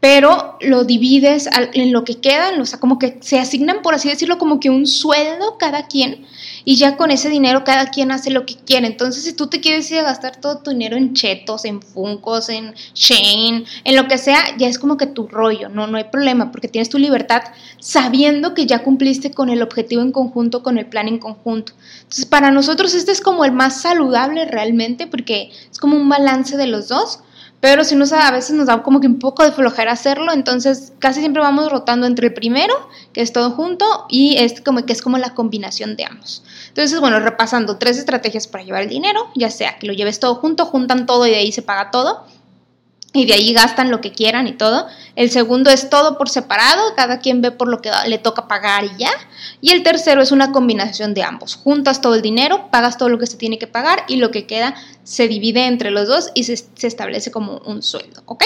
pero 0.00 0.58
lo 0.60 0.82
divides 0.82 1.48
en 1.72 1.92
lo 1.92 2.02
que 2.02 2.16
quedan, 2.20 2.60
o 2.60 2.66
sea, 2.66 2.80
como 2.80 2.98
que 2.98 3.18
se 3.20 3.38
asignan, 3.38 3.82
por 3.82 3.94
así 3.94 4.08
decirlo, 4.08 4.38
como 4.38 4.58
que 4.58 4.68
un 4.68 4.88
sueldo 4.88 5.58
cada 5.58 5.86
quien 5.86 6.26
y 6.64 6.76
ya 6.76 6.96
con 6.96 7.10
ese 7.10 7.28
dinero 7.28 7.64
cada 7.64 7.86
quien 7.90 8.10
hace 8.10 8.30
lo 8.30 8.46
que 8.46 8.56
quiere. 8.56 8.86
Entonces, 8.86 9.24
si 9.24 9.32
tú 9.32 9.48
te 9.48 9.60
quieres 9.60 9.90
ir 9.90 9.98
a 9.98 10.04
gastar 10.04 10.40
todo 10.40 10.58
tu 10.58 10.70
dinero 10.70 10.96
en 10.96 11.14
chetos, 11.14 11.64
en 11.64 11.82
funcos, 11.82 12.48
en 12.48 12.74
Shane, 12.94 13.64
en 13.84 13.96
lo 13.96 14.08
que 14.08 14.18
sea, 14.18 14.56
ya 14.56 14.68
es 14.68 14.78
como 14.78 14.96
que 14.96 15.06
tu 15.06 15.26
rollo, 15.26 15.68
no, 15.68 15.86
no 15.86 15.98
hay 15.98 16.04
problema, 16.04 16.50
porque 16.50 16.68
tienes 16.68 16.88
tu 16.88 16.98
libertad 16.98 17.42
sabiendo 17.78 18.54
que 18.54 18.66
ya 18.66 18.82
cumpliste 18.82 19.30
con 19.30 19.50
el 19.50 19.62
objetivo 19.62 20.02
en 20.02 20.12
conjunto, 20.12 20.62
con 20.62 20.78
el 20.78 20.86
plan 20.86 21.08
en 21.08 21.18
conjunto. 21.18 21.72
Entonces, 21.98 22.26
para 22.26 22.50
nosotros 22.50 22.94
este 22.94 23.12
es 23.12 23.20
como 23.20 23.44
el 23.44 23.52
más 23.52 23.82
saludable 23.82 24.44
realmente, 24.46 25.06
porque 25.06 25.50
es 25.70 25.78
como 25.78 25.96
un 25.96 26.08
balance 26.08 26.56
de 26.56 26.66
los 26.66 26.88
dos 26.88 27.20
pero 27.64 27.82
si 27.82 27.96
no 27.96 28.04
a 28.12 28.30
veces 28.30 28.54
nos 28.54 28.66
da 28.66 28.82
como 28.82 29.00
que 29.00 29.06
un 29.06 29.18
poco 29.18 29.42
de 29.42 29.50
flojera 29.50 29.92
hacerlo, 29.92 30.34
entonces 30.34 30.92
casi 30.98 31.20
siempre 31.20 31.40
vamos 31.40 31.72
rotando 31.72 32.06
entre 32.06 32.26
el 32.26 32.34
primero, 32.34 32.74
que 33.14 33.22
es 33.22 33.32
todo 33.32 33.52
junto, 33.52 33.86
y 34.10 34.36
este 34.36 34.62
como 34.62 34.84
que 34.84 34.92
es 34.92 35.00
como 35.00 35.16
la 35.16 35.32
combinación 35.34 35.96
de 35.96 36.04
ambos. 36.04 36.42
Entonces, 36.68 37.00
bueno, 37.00 37.20
repasando 37.20 37.78
tres 37.78 37.96
estrategias 37.96 38.48
para 38.48 38.64
llevar 38.64 38.82
el 38.82 38.90
dinero, 38.90 39.30
ya 39.34 39.50
sea 39.50 39.78
que 39.78 39.86
lo 39.86 39.94
lleves 39.94 40.20
todo 40.20 40.34
junto, 40.34 40.66
juntan 40.66 41.06
todo 41.06 41.26
y 41.26 41.30
de 41.30 41.36
ahí 41.36 41.52
se 41.52 41.62
paga 41.62 41.90
todo, 41.90 42.26
y 43.16 43.26
de 43.26 43.34
ahí 43.34 43.52
gastan 43.52 43.92
lo 43.92 44.00
que 44.00 44.10
quieran 44.10 44.48
y 44.48 44.52
todo. 44.52 44.88
El 45.14 45.30
segundo 45.30 45.70
es 45.70 45.88
todo 45.88 46.18
por 46.18 46.28
separado, 46.28 46.96
cada 46.96 47.20
quien 47.20 47.40
ve 47.40 47.52
por 47.52 47.68
lo 47.68 47.80
que 47.80 47.90
le 48.08 48.18
toca 48.18 48.48
pagar 48.48 48.84
y 48.84 48.90
ya. 48.98 49.10
Y 49.60 49.70
el 49.70 49.84
tercero 49.84 50.20
es 50.20 50.32
una 50.32 50.50
combinación 50.50 51.14
de 51.14 51.22
ambos. 51.22 51.54
Juntas 51.54 52.00
todo 52.00 52.16
el 52.16 52.22
dinero, 52.22 52.68
pagas 52.72 52.98
todo 52.98 53.08
lo 53.08 53.18
que 53.20 53.28
se 53.28 53.36
tiene 53.36 53.56
que 53.56 53.68
pagar 53.68 54.02
y 54.08 54.16
lo 54.16 54.32
que 54.32 54.46
queda 54.46 54.74
se 55.04 55.28
divide 55.28 55.66
entre 55.66 55.92
los 55.92 56.08
dos 56.08 56.30
y 56.34 56.42
se, 56.42 56.54
establece 56.82 57.30
como 57.30 57.58
un 57.58 57.84
sueldo, 57.84 58.20
¿ok? 58.26 58.44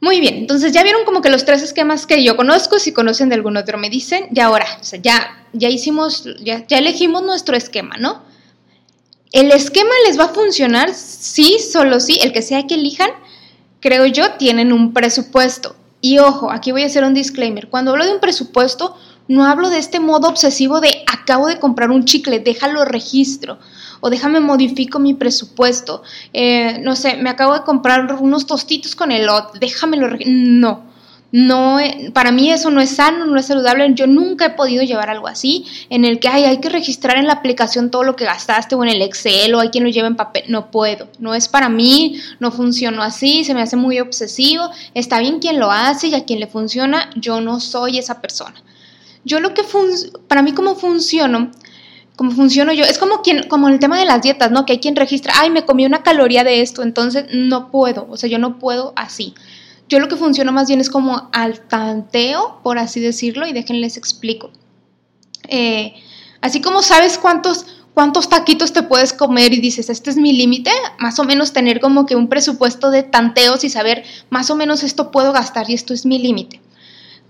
Muy 0.00 0.20
bien, 0.20 0.34
entonces 0.34 0.72
ya 0.72 0.82
vieron 0.82 1.04
como 1.04 1.22
que 1.22 1.30
los 1.30 1.44
tres 1.44 1.62
esquemas 1.62 2.04
que 2.04 2.22
yo 2.22 2.36
conozco, 2.36 2.80
si 2.80 2.92
conocen 2.92 3.28
de 3.28 3.36
algún 3.36 3.56
otro 3.56 3.78
me 3.78 3.88
dicen, 3.88 4.26
y 4.34 4.40
ahora, 4.40 4.66
ya, 5.02 5.46
ya 5.52 5.68
hicimos, 5.68 6.24
ya 6.42 6.66
elegimos 6.68 7.22
nuestro 7.22 7.56
esquema, 7.56 7.96
¿no? 7.96 8.22
El 9.34 9.50
esquema 9.50 9.90
les 10.06 10.18
va 10.18 10.26
a 10.26 10.28
funcionar, 10.28 10.94
sí, 10.94 11.58
solo 11.58 12.00
sí, 12.00 12.18
el 12.22 12.32
que 12.32 12.40
sea 12.40 12.66
que 12.66 12.74
elijan, 12.74 13.10
creo 13.84 14.06
yo, 14.06 14.32
tienen 14.38 14.72
un 14.72 14.94
presupuesto. 14.94 15.76
Y 16.00 16.18
ojo, 16.18 16.50
aquí 16.50 16.72
voy 16.72 16.84
a 16.84 16.86
hacer 16.86 17.04
un 17.04 17.12
disclaimer. 17.12 17.68
Cuando 17.68 17.90
hablo 17.90 18.06
de 18.06 18.14
un 18.14 18.18
presupuesto, 18.18 18.96
no 19.28 19.44
hablo 19.44 19.68
de 19.68 19.76
este 19.76 20.00
modo 20.00 20.26
obsesivo 20.26 20.80
de 20.80 21.04
acabo 21.06 21.48
de 21.48 21.58
comprar 21.58 21.90
un 21.90 22.06
chicle, 22.06 22.40
déjalo 22.40 22.86
registro 22.86 23.58
o 24.00 24.08
déjame 24.08 24.40
modifico 24.40 24.98
mi 25.00 25.12
presupuesto. 25.12 26.02
Eh, 26.32 26.78
no 26.82 26.96
sé, 26.96 27.16
me 27.16 27.28
acabo 27.28 27.52
de 27.52 27.60
comprar 27.60 28.10
unos 28.14 28.46
tostitos 28.46 28.96
con 28.96 29.12
el 29.12 29.26
lot, 29.26 29.52
déjamelo. 29.58 30.16
No 30.24 30.93
no, 31.36 31.80
eh, 31.80 32.12
para 32.14 32.30
mí 32.30 32.52
eso 32.52 32.70
no 32.70 32.80
es 32.80 32.90
sano, 32.90 33.26
no 33.26 33.36
es 33.36 33.46
saludable. 33.46 33.92
Yo 33.94 34.06
nunca 34.06 34.46
he 34.46 34.50
podido 34.50 34.84
llevar 34.84 35.10
algo 35.10 35.26
así, 35.26 35.66
en 35.90 36.04
el 36.04 36.20
que 36.20 36.28
hay 36.28 36.60
que 36.60 36.68
registrar 36.68 37.16
en 37.16 37.26
la 37.26 37.32
aplicación 37.32 37.90
todo 37.90 38.04
lo 38.04 38.14
que 38.14 38.24
gastaste 38.24 38.76
o 38.76 38.84
en 38.84 38.90
el 38.90 39.02
Excel 39.02 39.52
o 39.52 39.58
hay 39.58 39.70
quien 39.70 39.82
lo 39.82 39.90
lleva 39.90 40.06
en 40.06 40.14
papel. 40.14 40.44
No 40.46 40.70
puedo, 40.70 41.08
no 41.18 41.34
es 41.34 41.48
para 41.48 41.68
mí, 41.68 42.20
no 42.38 42.52
funcionó 42.52 43.02
así, 43.02 43.42
se 43.42 43.52
me 43.52 43.62
hace 43.62 43.74
muy 43.74 43.98
obsesivo. 43.98 44.70
Está 44.94 45.18
bien 45.18 45.40
quien 45.40 45.58
lo 45.58 45.72
hace 45.72 46.06
y 46.06 46.14
a 46.14 46.24
quien 46.24 46.38
le 46.38 46.46
funciona, 46.46 47.10
yo 47.16 47.40
no 47.40 47.58
soy 47.58 47.98
esa 47.98 48.20
persona. 48.20 48.62
Yo 49.24 49.40
lo 49.40 49.54
que, 49.54 49.64
para 50.28 50.42
mí 50.42 50.52
como 50.52 50.76
funciono, 50.76 51.50
como 52.14 52.30
funciono 52.30 52.72
yo, 52.72 52.84
es 52.84 52.96
como 52.96 53.22
quien, 53.22 53.48
como 53.48 53.68
el 53.68 53.80
tema 53.80 53.98
de 53.98 54.04
las 54.04 54.22
dietas, 54.22 54.52
¿no? 54.52 54.64
Que 54.64 54.74
hay 54.74 54.78
quien 54.78 54.94
registra, 54.94 55.34
ay, 55.36 55.50
me 55.50 55.64
comí 55.64 55.84
una 55.84 56.04
caloría 56.04 56.44
de 56.44 56.60
esto, 56.60 56.84
entonces 56.84 57.26
no 57.32 57.72
puedo, 57.72 58.06
o 58.08 58.16
sea, 58.16 58.30
yo 58.30 58.38
no 58.38 58.60
puedo 58.60 58.92
así. 58.94 59.34
Yo 59.88 59.98
lo 59.98 60.08
que 60.08 60.16
funciona 60.16 60.50
más 60.50 60.68
bien 60.68 60.80
es 60.80 60.88
como 60.88 61.28
al 61.32 61.60
tanteo, 61.60 62.60
por 62.62 62.78
así 62.78 63.00
decirlo, 63.00 63.46
y 63.46 63.52
déjenles 63.52 63.96
explico. 63.96 64.50
Eh, 65.48 65.94
así 66.40 66.60
como 66.60 66.82
sabes 66.82 67.18
cuántos, 67.18 67.66
cuántos 67.92 68.28
taquitos 68.28 68.72
te 68.72 68.82
puedes 68.82 69.12
comer 69.12 69.52
y 69.52 69.60
dices, 69.60 69.90
este 69.90 70.10
es 70.10 70.16
mi 70.16 70.32
límite, 70.32 70.70
más 70.98 71.18
o 71.18 71.24
menos 71.24 71.52
tener 71.52 71.80
como 71.80 72.06
que 72.06 72.16
un 72.16 72.28
presupuesto 72.28 72.90
de 72.90 73.02
tanteos 73.02 73.62
y 73.64 73.70
saber 73.70 74.04
más 74.30 74.50
o 74.50 74.56
menos 74.56 74.82
esto 74.82 75.10
puedo 75.10 75.32
gastar 75.32 75.68
y 75.68 75.74
esto 75.74 75.92
es 75.92 76.06
mi 76.06 76.18
límite. 76.18 76.60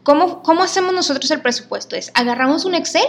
¿Cómo, 0.05 0.43
¿Cómo 0.43 0.63
hacemos 0.63 0.95
nosotros 0.95 1.31
el 1.31 1.41
presupuesto? 1.41 1.97
Es 1.97 2.13
agarramos 2.15 2.65
un 2.67 2.75
Excel 2.75 3.03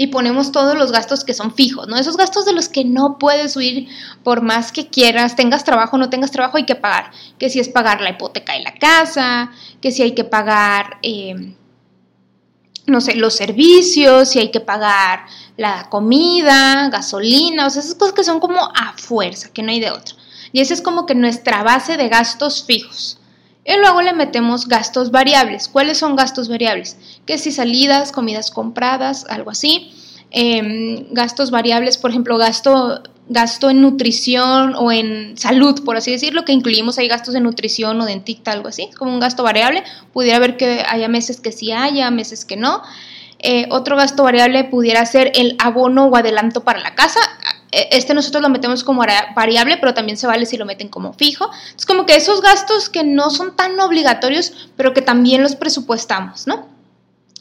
y 0.00 0.06
ponemos 0.06 0.50
todos 0.50 0.78
los 0.78 0.92
gastos 0.92 1.24
que 1.24 1.34
son 1.34 1.54
fijos, 1.54 1.86
¿no? 1.86 1.94
Esos 1.98 2.16
gastos 2.16 2.46
de 2.46 2.54
los 2.54 2.70
que 2.70 2.86
no 2.86 3.18
puedes 3.18 3.54
huir 3.54 3.86
por 4.24 4.40
más 4.40 4.72
que 4.72 4.88
quieras, 4.88 5.36
tengas 5.36 5.62
trabajo 5.62 5.96
o 5.96 5.98
no 5.98 6.08
tengas 6.08 6.30
trabajo, 6.30 6.56
hay 6.56 6.64
que 6.64 6.74
pagar. 6.74 7.10
Que 7.38 7.50
si 7.50 7.60
es 7.60 7.68
pagar 7.68 8.00
la 8.00 8.08
hipoteca 8.08 8.54
de 8.54 8.60
la 8.60 8.72
casa, 8.72 9.52
que 9.82 9.92
si 9.92 10.00
hay 10.00 10.12
que 10.12 10.24
pagar, 10.24 10.96
eh, 11.02 11.54
no 12.86 13.02
sé, 13.02 13.14
los 13.14 13.34
servicios, 13.34 14.30
si 14.30 14.38
hay 14.38 14.50
que 14.50 14.60
pagar 14.60 15.26
la 15.58 15.90
comida, 15.90 16.88
gasolina, 16.88 17.66
o 17.66 17.70
sea, 17.70 17.82
esas 17.82 17.94
cosas 17.94 18.14
que 18.14 18.24
son 18.24 18.40
como 18.40 18.72
a 18.74 18.94
fuerza, 18.96 19.50
que 19.52 19.62
no 19.62 19.70
hay 19.70 19.80
de 19.80 19.90
otra. 19.90 20.16
Y 20.50 20.62
esa 20.62 20.72
es 20.72 20.80
como 20.80 21.04
que 21.04 21.14
nuestra 21.14 21.62
base 21.62 21.98
de 21.98 22.08
gastos 22.08 22.64
fijos. 22.64 23.19
Y 23.64 23.76
luego 23.78 24.02
le 24.02 24.12
metemos 24.12 24.66
gastos 24.68 25.10
variables. 25.10 25.68
¿Cuáles 25.68 25.98
son 25.98 26.16
gastos 26.16 26.48
variables? 26.48 26.96
Que 27.26 27.38
si 27.38 27.52
salidas, 27.52 28.10
comidas 28.12 28.50
compradas, 28.50 29.26
algo 29.28 29.50
así. 29.50 29.92
Em, 30.30 31.12
gastos 31.12 31.50
variables, 31.50 31.98
por 31.98 32.10
ejemplo, 32.10 32.38
gasto, 32.38 33.02
gasto 33.28 33.68
en 33.68 33.82
nutrición 33.82 34.74
o 34.76 34.92
en 34.92 35.36
salud, 35.36 35.84
por 35.84 35.96
así 35.96 36.10
decirlo, 36.10 36.44
que 36.44 36.52
incluimos 36.52 36.98
ahí 36.98 37.08
gastos 37.08 37.34
de 37.34 37.40
nutrición 37.40 38.00
o 38.00 38.06
dentista, 38.06 38.52
algo 38.52 38.68
así, 38.68 38.88
como 38.96 39.12
un 39.12 39.20
gasto 39.20 39.42
variable. 39.42 39.82
Pudiera 40.12 40.36
haber 40.36 40.56
que 40.56 40.84
haya 40.88 41.08
meses 41.08 41.40
que 41.40 41.52
sí 41.52 41.72
haya, 41.72 42.10
meses 42.10 42.44
que 42.44 42.56
no. 42.56 42.82
Eh, 43.40 43.66
otro 43.70 43.96
gasto 43.96 44.22
variable 44.22 44.64
pudiera 44.64 45.04
ser 45.06 45.32
el 45.34 45.56
abono 45.58 46.06
o 46.06 46.16
adelanto 46.16 46.62
para 46.62 46.80
la 46.80 46.94
casa. 46.94 47.20
E, 47.72 47.88
este 47.92 48.14
nosotros 48.14 48.42
lo 48.42 48.48
metemos 48.48 48.84
como 48.84 49.02
variable, 49.34 49.76
pero 49.78 49.94
también 49.94 50.16
se 50.16 50.26
vale 50.26 50.46
si 50.46 50.56
lo 50.56 50.66
meten 50.66 50.88
como 50.88 51.12
fijo. 51.12 51.50
Es 51.76 51.86
como 51.86 52.06
que 52.06 52.16
esos 52.16 52.40
gastos 52.40 52.88
que 52.88 53.04
no 53.04 53.30
son 53.30 53.56
tan 53.56 53.78
obligatorios, 53.80 54.70
pero 54.76 54.92
que 54.92 55.02
también 55.02 55.42
los 55.42 55.56
presupuestamos, 55.56 56.46
¿no? 56.46 56.68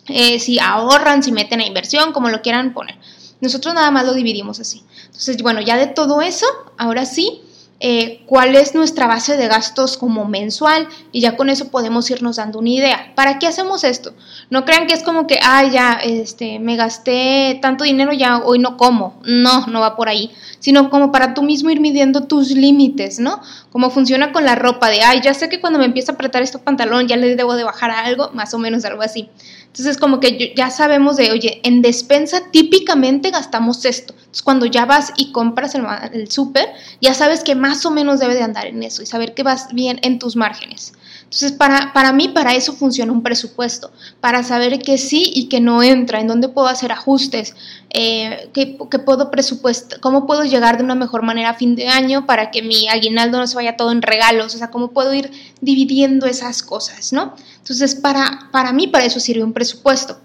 Eh, 0.07 0.39
si 0.39 0.59
ahorran, 0.59 1.21
si 1.21 1.31
meten 1.31 1.59
a 1.59 1.65
inversión, 1.65 2.13
como 2.13 2.29
lo 2.29 2.41
quieran 2.41 2.73
poner. 2.73 2.97
Nosotros 3.41 3.73
nada 3.73 3.91
más 3.91 4.05
lo 4.05 4.13
dividimos 4.13 4.59
así. 4.59 4.83
Entonces, 5.05 5.41
bueno, 5.41 5.61
ya 5.61 5.77
de 5.77 5.87
todo 5.87 6.21
eso, 6.21 6.45
ahora 6.77 7.05
sí, 7.05 7.41
eh, 7.81 8.21
cuál 8.25 8.55
es 8.55 8.75
nuestra 8.75 9.07
base 9.07 9.37
de 9.37 9.47
gastos 9.47 9.95
como 9.95 10.25
mensual 10.25 10.87
y 11.13 11.21
ya 11.21 11.37
con 11.37 11.49
eso 11.49 11.69
podemos 11.69 12.11
irnos 12.11 12.35
dando 12.35 12.59
una 12.59 12.69
idea. 12.69 13.13
¿Para 13.15 13.39
qué 13.39 13.47
hacemos 13.47 13.85
esto? 13.85 14.13
No 14.49 14.65
crean 14.65 14.85
que 14.85 14.93
es 14.93 15.03
como 15.03 15.27
que, 15.27 15.39
ah, 15.41 15.63
ya, 15.63 15.93
este, 15.93 16.59
me 16.59 16.75
gasté 16.75 17.57
tanto 17.61 17.85
dinero, 17.85 18.11
ya 18.11 18.39
hoy 18.39 18.59
no 18.59 18.75
como. 18.75 19.21
No, 19.23 19.67
no 19.67 19.79
va 19.79 19.95
por 19.95 20.09
ahí, 20.09 20.31
sino 20.59 20.89
como 20.89 21.11
para 21.11 21.33
tú 21.33 21.41
mismo 21.41 21.69
ir 21.69 21.79
midiendo 21.79 22.23
tus 22.27 22.51
límites, 22.51 23.19
¿no? 23.19 23.41
Como 23.71 23.89
funciona 23.89 24.33
con 24.33 24.43
la 24.43 24.55
ropa 24.55 24.89
de, 24.89 25.01
ay, 25.01 25.21
ya 25.23 25.33
sé 25.33 25.47
que 25.47 25.61
cuando 25.61 25.79
me 25.79 25.85
empieza 25.85 26.11
a 26.11 26.15
apretar 26.15 26.41
este 26.41 26.59
pantalón 26.59 27.07
ya 27.07 27.15
le 27.15 27.35
debo 27.35 27.55
de 27.55 27.63
bajar 27.63 27.91
algo, 27.91 28.31
más 28.33 28.53
o 28.53 28.59
menos 28.59 28.83
algo 28.83 29.03
así. 29.03 29.29
Entonces, 29.69 29.97
como 29.97 30.19
que 30.19 30.53
ya 30.57 30.71
sabemos 30.71 31.15
de, 31.15 31.31
oye, 31.31 31.61
en 31.63 31.81
despensa 31.81 32.41
típicamente 32.51 33.29
gastamos 33.29 33.85
esto. 33.85 34.13
Entonces, 34.17 34.41
cuando 34.41 34.65
ya 34.65 34.85
vas 34.85 35.13
y 35.15 35.31
compras 35.31 35.75
el, 35.75 35.85
el 36.11 36.29
súper, 36.29 36.67
ya 37.01 37.13
sabes 37.13 37.43
que 37.43 37.55
más 37.55 37.85
o 37.85 37.91
menos 37.91 38.19
debe 38.19 38.33
de 38.33 38.41
andar 38.41 38.65
en 38.65 38.83
eso 38.83 39.03
y 39.03 39.05
saber 39.05 39.33
que 39.35 39.43
vas 39.43 39.73
bien 39.73 39.99
en 40.03 40.19
tus 40.19 40.35
márgenes. 40.35 40.93
Entonces, 41.23 41.51
para, 41.51 41.93
para 41.93 42.11
mí, 42.11 42.29
para 42.29 42.53
eso 42.53 42.73
funciona 42.73 43.11
un 43.11 43.21
presupuesto, 43.21 43.91
para 44.19 44.43
saber 44.43 44.79
que 44.79 44.97
sí 44.97 45.31
y 45.33 45.47
que 45.47 45.59
no 45.59 45.83
entra, 45.83 46.19
en 46.19 46.27
dónde 46.27 46.49
puedo 46.49 46.67
hacer 46.67 46.91
ajustes, 46.91 47.55
eh, 47.91 48.49
que, 48.53 48.77
puedo 48.99 49.29
presupuesto, 49.29 49.97
cómo 50.01 50.25
puedo 50.25 50.43
llegar 50.43 50.77
de 50.77 50.83
una 50.83 50.95
mejor 50.95 51.23
manera 51.23 51.49
a 51.49 51.53
fin 51.53 51.75
de 51.75 51.87
año 51.87 52.25
para 52.25 52.51
que 52.51 52.61
mi 52.61 52.87
aguinaldo 52.87 53.37
no 53.37 53.47
se 53.47 53.55
vaya 53.55 53.77
todo 53.77 53.91
en 53.91 54.01
regalos, 54.01 54.55
o 54.55 54.57
sea, 54.57 54.71
cómo 54.71 54.91
puedo 54.91 55.13
ir 55.13 55.31
dividiendo 55.61 56.25
esas 56.25 56.63
cosas, 56.63 57.13
¿no? 57.13 57.35
Entonces, 57.57 57.95
para, 57.95 58.49
para 58.51 58.73
mí, 58.73 58.87
para 58.87 59.05
eso 59.05 59.19
sirve 59.19 59.43
un 59.43 59.53
presupuesto. 59.53 60.19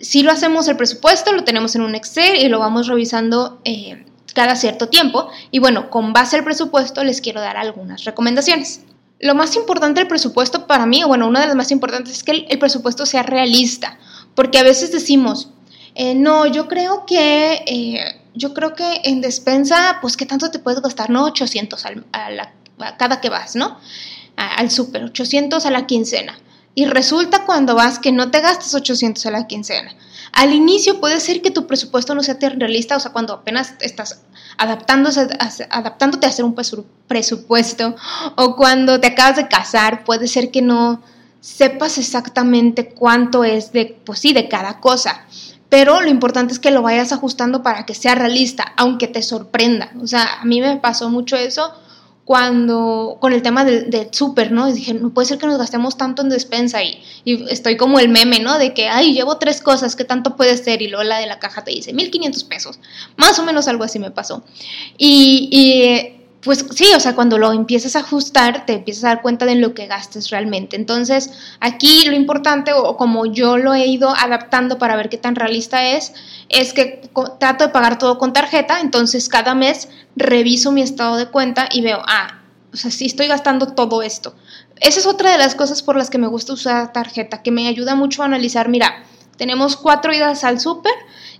Si 0.00 0.22
lo 0.22 0.30
hacemos 0.30 0.68
el 0.68 0.76
presupuesto, 0.76 1.32
lo 1.32 1.44
tenemos 1.44 1.74
en 1.74 1.82
un 1.82 1.94
Excel 1.94 2.36
y 2.36 2.48
lo 2.48 2.58
vamos 2.58 2.86
revisando 2.86 3.60
eh, 3.64 4.04
cada 4.34 4.54
cierto 4.54 4.88
tiempo. 4.88 5.28
Y 5.50 5.60
bueno, 5.60 5.88
con 5.90 6.12
base 6.12 6.36
al 6.36 6.44
presupuesto 6.44 7.02
les 7.04 7.20
quiero 7.20 7.40
dar 7.40 7.56
algunas 7.56 8.04
recomendaciones. 8.04 8.82
Lo 9.20 9.34
más 9.34 9.56
importante 9.56 10.00
del 10.00 10.08
presupuesto 10.08 10.66
para 10.66 10.86
mí, 10.86 11.02
bueno, 11.04 11.28
una 11.28 11.40
de 11.40 11.46
las 11.46 11.56
más 11.56 11.70
importantes 11.70 12.12
es 12.12 12.24
que 12.24 12.46
el, 12.48 12.58
presupuesto 12.58 13.06
sea 13.06 13.22
realista, 13.22 13.98
porque 14.34 14.58
a 14.58 14.62
veces 14.62 14.92
decimos, 14.92 15.50
eh, 15.94 16.14
no, 16.14 16.46
yo 16.46 16.68
creo 16.68 17.06
que, 17.06 17.62
eh, 17.66 18.20
yo 18.34 18.52
creo 18.52 18.74
que 18.74 19.02
en 19.04 19.20
despensa, 19.20 19.98
pues, 20.00 20.16
¿qué 20.16 20.26
tanto 20.26 20.50
te 20.50 20.58
puedes 20.58 20.82
gastar? 20.82 21.10
No, 21.10 21.24
800 21.24 21.86
a, 21.86 21.92
cada 22.98 23.20
que 23.20 23.30
vas, 23.30 23.54
¿no? 23.56 23.78
al 24.36 24.68
súper, 24.70 25.04
800 25.04 25.64
a 25.64 25.70
la 25.70 25.86
quincena. 25.86 26.36
Y 26.74 26.86
resulta 26.86 27.44
cuando 27.44 27.76
vas 27.76 28.00
que 28.00 28.10
no 28.10 28.32
te 28.32 28.40
gastas 28.40 28.74
800 28.74 29.24
a 29.26 29.30
la 29.30 29.46
quincena. 29.46 29.94
Al 30.34 30.52
inicio 30.52 31.00
puede 31.00 31.20
ser 31.20 31.42
que 31.42 31.50
tu 31.50 31.66
presupuesto 31.66 32.14
no 32.14 32.22
sea 32.22 32.38
tan 32.38 32.58
realista, 32.58 32.96
o 32.96 33.00
sea, 33.00 33.12
cuando 33.12 33.32
apenas 33.32 33.74
estás 33.80 34.22
adaptándose, 34.58 35.28
adaptándote 35.70 36.26
a 36.26 36.30
hacer 36.30 36.44
un 36.44 36.56
presupuesto, 37.06 37.94
o 38.36 38.56
cuando 38.56 39.00
te 39.00 39.08
acabas 39.08 39.36
de 39.36 39.48
casar, 39.48 40.04
puede 40.04 40.26
ser 40.26 40.50
que 40.50 40.60
no 40.60 41.02
sepas 41.40 41.98
exactamente 41.98 42.88
cuánto 42.88 43.44
es 43.44 43.72
de, 43.72 43.96
pues 44.04 44.18
sí, 44.18 44.32
de 44.32 44.48
cada 44.48 44.80
cosa. 44.80 45.24
Pero 45.68 46.00
lo 46.00 46.08
importante 46.08 46.52
es 46.52 46.58
que 46.58 46.70
lo 46.70 46.82
vayas 46.82 47.12
ajustando 47.12 47.62
para 47.62 47.86
que 47.86 47.94
sea 47.94 48.14
realista, 48.14 48.72
aunque 48.76 49.08
te 49.08 49.22
sorprenda. 49.22 49.92
O 50.02 50.06
sea, 50.06 50.40
a 50.40 50.44
mí 50.44 50.60
me 50.60 50.76
pasó 50.78 51.10
mucho 51.10 51.36
eso 51.36 51.72
cuando 52.24 53.18
con 53.20 53.32
el 53.32 53.42
tema 53.42 53.64
del, 53.64 53.90
del 53.90 54.08
súper, 54.12 54.50
¿no? 54.50 54.72
dije, 54.72 54.94
no 54.94 55.10
puede 55.10 55.26
ser 55.26 55.38
que 55.38 55.46
nos 55.46 55.58
gastemos 55.58 55.98
tanto 55.98 56.22
en 56.22 56.30
despensa 56.30 56.82
y, 56.82 57.02
y, 57.24 57.50
estoy 57.50 57.76
como 57.76 57.98
el 57.98 58.08
meme, 58.08 58.40
¿no? 58.40 58.58
De 58.58 58.72
que, 58.72 58.88
ay, 58.88 59.12
llevo 59.12 59.36
tres 59.36 59.60
cosas, 59.60 59.94
¿qué 59.94 60.04
tanto 60.04 60.36
puede 60.36 60.56
ser? 60.56 60.80
Y 60.80 60.88
luego 60.88 61.04
la 61.04 61.18
de 61.18 61.26
la 61.26 61.38
caja 61.38 61.64
te 61.64 61.70
dice, 61.70 61.92
1500 61.92 62.44
pesos. 62.44 62.78
Más 63.16 63.38
o 63.38 63.44
menos 63.44 63.68
algo 63.68 63.84
así 63.84 63.98
me 63.98 64.10
pasó. 64.10 64.42
Y, 64.96 65.48
y 65.50 66.23
pues 66.44 66.66
sí, 66.74 66.86
o 66.94 67.00
sea, 67.00 67.14
cuando 67.14 67.38
lo 67.38 67.52
empiezas 67.52 67.96
a 67.96 68.00
ajustar, 68.00 68.66
te 68.66 68.74
empiezas 68.74 69.04
a 69.04 69.08
dar 69.08 69.22
cuenta 69.22 69.46
de 69.46 69.54
lo 69.54 69.72
que 69.72 69.86
gastes 69.86 70.30
realmente. 70.30 70.76
Entonces, 70.76 71.30
aquí 71.60 72.04
lo 72.06 72.14
importante, 72.14 72.72
o 72.74 72.96
como 72.96 73.24
yo 73.26 73.56
lo 73.56 73.72
he 73.72 73.86
ido 73.86 74.10
adaptando 74.10 74.78
para 74.78 74.94
ver 74.94 75.08
qué 75.08 75.16
tan 75.16 75.36
realista 75.36 75.84
es, 75.84 76.12
es 76.50 76.74
que 76.74 77.08
trato 77.40 77.64
de 77.64 77.72
pagar 77.72 77.98
todo 77.98 78.18
con 78.18 78.32
tarjeta, 78.32 78.80
entonces 78.80 79.28
cada 79.28 79.54
mes 79.54 79.88
reviso 80.16 80.70
mi 80.70 80.82
estado 80.82 81.16
de 81.16 81.26
cuenta 81.26 81.68
y 81.72 81.80
veo, 81.80 82.02
ah, 82.06 82.42
o 82.72 82.76
sea, 82.76 82.90
sí 82.90 83.06
estoy 83.06 83.26
gastando 83.26 83.68
todo 83.68 84.02
esto. 84.02 84.34
Esa 84.80 85.00
es 85.00 85.06
otra 85.06 85.32
de 85.32 85.38
las 85.38 85.54
cosas 85.54 85.82
por 85.82 85.96
las 85.96 86.10
que 86.10 86.18
me 86.18 86.26
gusta 86.26 86.52
usar 86.52 86.92
tarjeta, 86.92 87.42
que 87.42 87.52
me 87.52 87.68
ayuda 87.68 87.94
mucho 87.94 88.22
a 88.22 88.26
analizar, 88.26 88.68
mira, 88.68 89.04
tenemos 89.36 89.76
cuatro 89.76 90.12
idas 90.12 90.44
al 90.44 90.60
súper 90.60 90.92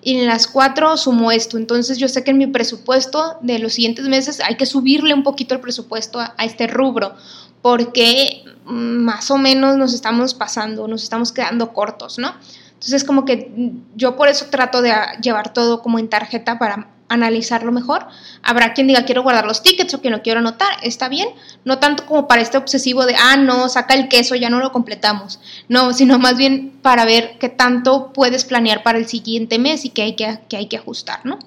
y 0.02 0.18
en 0.18 0.26
las 0.26 0.46
cuatro 0.46 0.96
sumo 0.96 1.30
esto. 1.30 1.56
Entonces 1.56 1.98
yo 1.98 2.08
sé 2.08 2.24
que 2.24 2.32
en 2.32 2.38
mi 2.38 2.46
presupuesto 2.46 3.36
de 3.40 3.58
los 3.58 3.74
siguientes 3.74 4.06
meses 4.06 4.40
hay 4.40 4.56
que 4.56 4.66
subirle 4.66 5.14
un 5.14 5.22
poquito 5.22 5.54
el 5.54 5.60
presupuesto 5.60 6.20
a, 6.20 6.34
este 6.44 6.66
rubro 6.66 7.14
porque 7.62 8.44
más 8.66 9.30
o 9.30 9.38
menos 9.38 9.76
nos 9.76 9.94
estamos 9.94 10.34
pasando, 10.34 10.86
nos 10.86 11.02
estamos 11.02 11.32
quedando 11.32 11.72
cortos, 11.72 12.18
¿no? 12.18 12.34
Entonces 12.74 13.04
como 13.04 13.24
que 13.24 13.72
yo 13.96 14.16
por 14.16 14.28
eso 14.28 14.46
trato 14.50 14.82
de 14.82 14.92
llevar 15.22 15.54
todo 15.54 15.80
como 15.80 15.98
en 15.98 16.08
tarjeta 16.08 16.58
para 16.58 16.93
analizarlo 17.08 17.72
mejor. 17.72 18.06
Habrá 18.42 18.72
quien 18.74 18.86
diga 18.86 19.04
quiero 19.04 19.22
guardar 19.22 19.46
los 19.46 19.62
tickets 19.62 19.94
o 19.94 20.00
que 20.00 20.10
no 20.10 20.22
quiero 20.22 20.40
anotar, 20.40 20.72
está 20.82 21.08
bien, 21.08 21.28
no 21.64 21.78
tanto 21.78 22.06
como 22.06 22.26
para 22.28 22.42
este 22.42 22.58
obsesivo 22.58 23.06
de, 23.06 23.14
ah, 23.16 23.36
no, 23.36 23.68
saca 23.68 23.94
el 23.94 24.08
queso, 24.08 24.34
ya 24.34 24.50
no 24.50 24.60
lo 24.60 24.72
completamos, 24.72 25.40
no, 25.68 25.92
sino 25.92 26.18
más 26.18 26.36
bien 26.36 26.78
para 26.82 27.04
ver 27.04 27.36
qué 27.38 27.48
tanto 27.48 28.12
puedes 28.12 28.44
planear 28.44 28.82
para 28.82 28.98
el 28.98 29.06
siguiente 29.06 29.58
mes 29.58 29.84
y 29.84 29.90
qué 29.90 30.02
hay 30.02 30.16
que, 30.16 30.38
hay 30.56 30.66
que 30.66 30.76
ajustar, 30.76 31.20
¿no? 31.24 31.38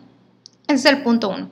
Ese 0.67 0.75
es 0.75 0.85
el 0.85 1.03
punto 1.03 1.29
uno. 1.29 1.49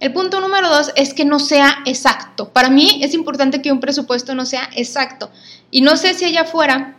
El 0.00 0.12
punto 0.12 0.40
número 0.40 0.68
dos 0.68 0.92
es 0.96 1.14
que 1.14 1.24
no 1.24 1.38
sea 1.38 1.78
exacto. 1.86 2.50
Para 2.50 2.68
mí 2.68 3.00
es 3.02 3.14
importante 3.14 3.62
que 3.62 3.72
un 3.72 3.80
presupuesto 3.80 4.34
no 4.34 4.44
sea 4.44 4.68
exacto. 4.74 5.30
Y 5.70 5.80
no 5.80 5.96
sé 5.96 6.14
si 6.14 6.24
allá 6.24 6.42
afuera 6.42 6.96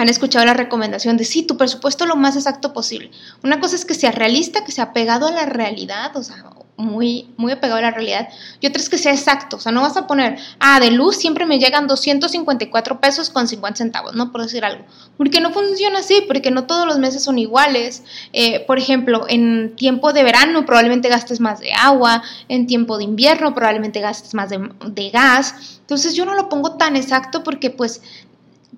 han 0.00 0.08
escuchado 0.08 0.44
la 0.44 0.54
recomendación 0.54 1.16
de 1.16 1.24
sí, 1.24 1.42
tu 1.42 1.56
presupuesto 1.56 2.06
lo 2.06 2.16
más 2.16 2.36
exacto 2.36 2.72
posible. 2.72 3.10
Una 3.42 3.60
cosa 3.60 3.76
es 3.76 3.84
que 3.84 3.94
sea 3.94 4.12
realista, 4.12 4.64
que 4.64 4.72
sea 4.72 4.92
pegado 4.92 5.26
a 5.26 5.32
la 5.32 5.46
realidad, 5.46 6.16
o 6.16 6.22
sea, 6.22 6.44
muy, 6.80 7.28
muy 7.36 7.52
apegado 7.52 7.78
a 7.78 7.82
la 7.82 7.90
realidad, 7.90 8.28
y 8.60 8.66
otra 8.66 8.80
es 8.80 8.88
que 8.88 8.98
sea 8.98 9.12
exacto, 9.12 9.56
o 9.56 9.60
sea, 9.60 9.70
no 9.70 9.82
vas 9.82 9.96
a 9.96 10.06
poner, 10.06 10.38
ah, 10.58 10.80
de 10.80 10.90
luz 10.90 11.16
siempre 11.16 11.46
me 11.46 11.58
llegan 11.58 11.86
254 11.86 13.00
pesos 13.00 13.30
con 13.30 13.46
50 13.46 13.76
centavos, 13.76 14.14
¿no? 14.14 14.32
Por 14.32 14.42
decir 14.42 14.64
algo, 14.64 14.84
porque 15.16 15.40
no 15.40 15.52
funciona 15.52 15.98
así, 15.98 16.22
porque 16.26 16.50
no 16.50 16.64
todos 16.64 16.86
los 16.86 16.98
meses 16.98 17.22
son 17.22 17.38
iguales, 17.38 18.02
eh, 18.32 18.60
por 18.60 18.78
ejemplo, 18.78 19.26
en 19.28 19.76
tiempo 19.76 20.12
de 20.12 20.22
verano 20.22 20.64
probablemente 20.64 21.08
gastes 21.08 21.40
más 21.40 21.60
de 21.60 21.72
agua, 21.72 22.22
en 22.48 22.66
tiempo 22.66 22.98
de 22.98 23.04
invierno 23.04 23.54
probablemente 23.54 24.00
gastes 24.00 24.34
más 24.34 24.48
de, 24.48 24.70
de 24.86 25.10
gas, 25.10 25.80
entonces 25.80 26.14
yo 26.14 26.24
no 26.24 26.34
lo 26.34 26.48
pongo 26.48 26.76
tan 26.76 26.96
exacto 26.96 27.42
porque 27.42 27.70
pues 27.70 28.00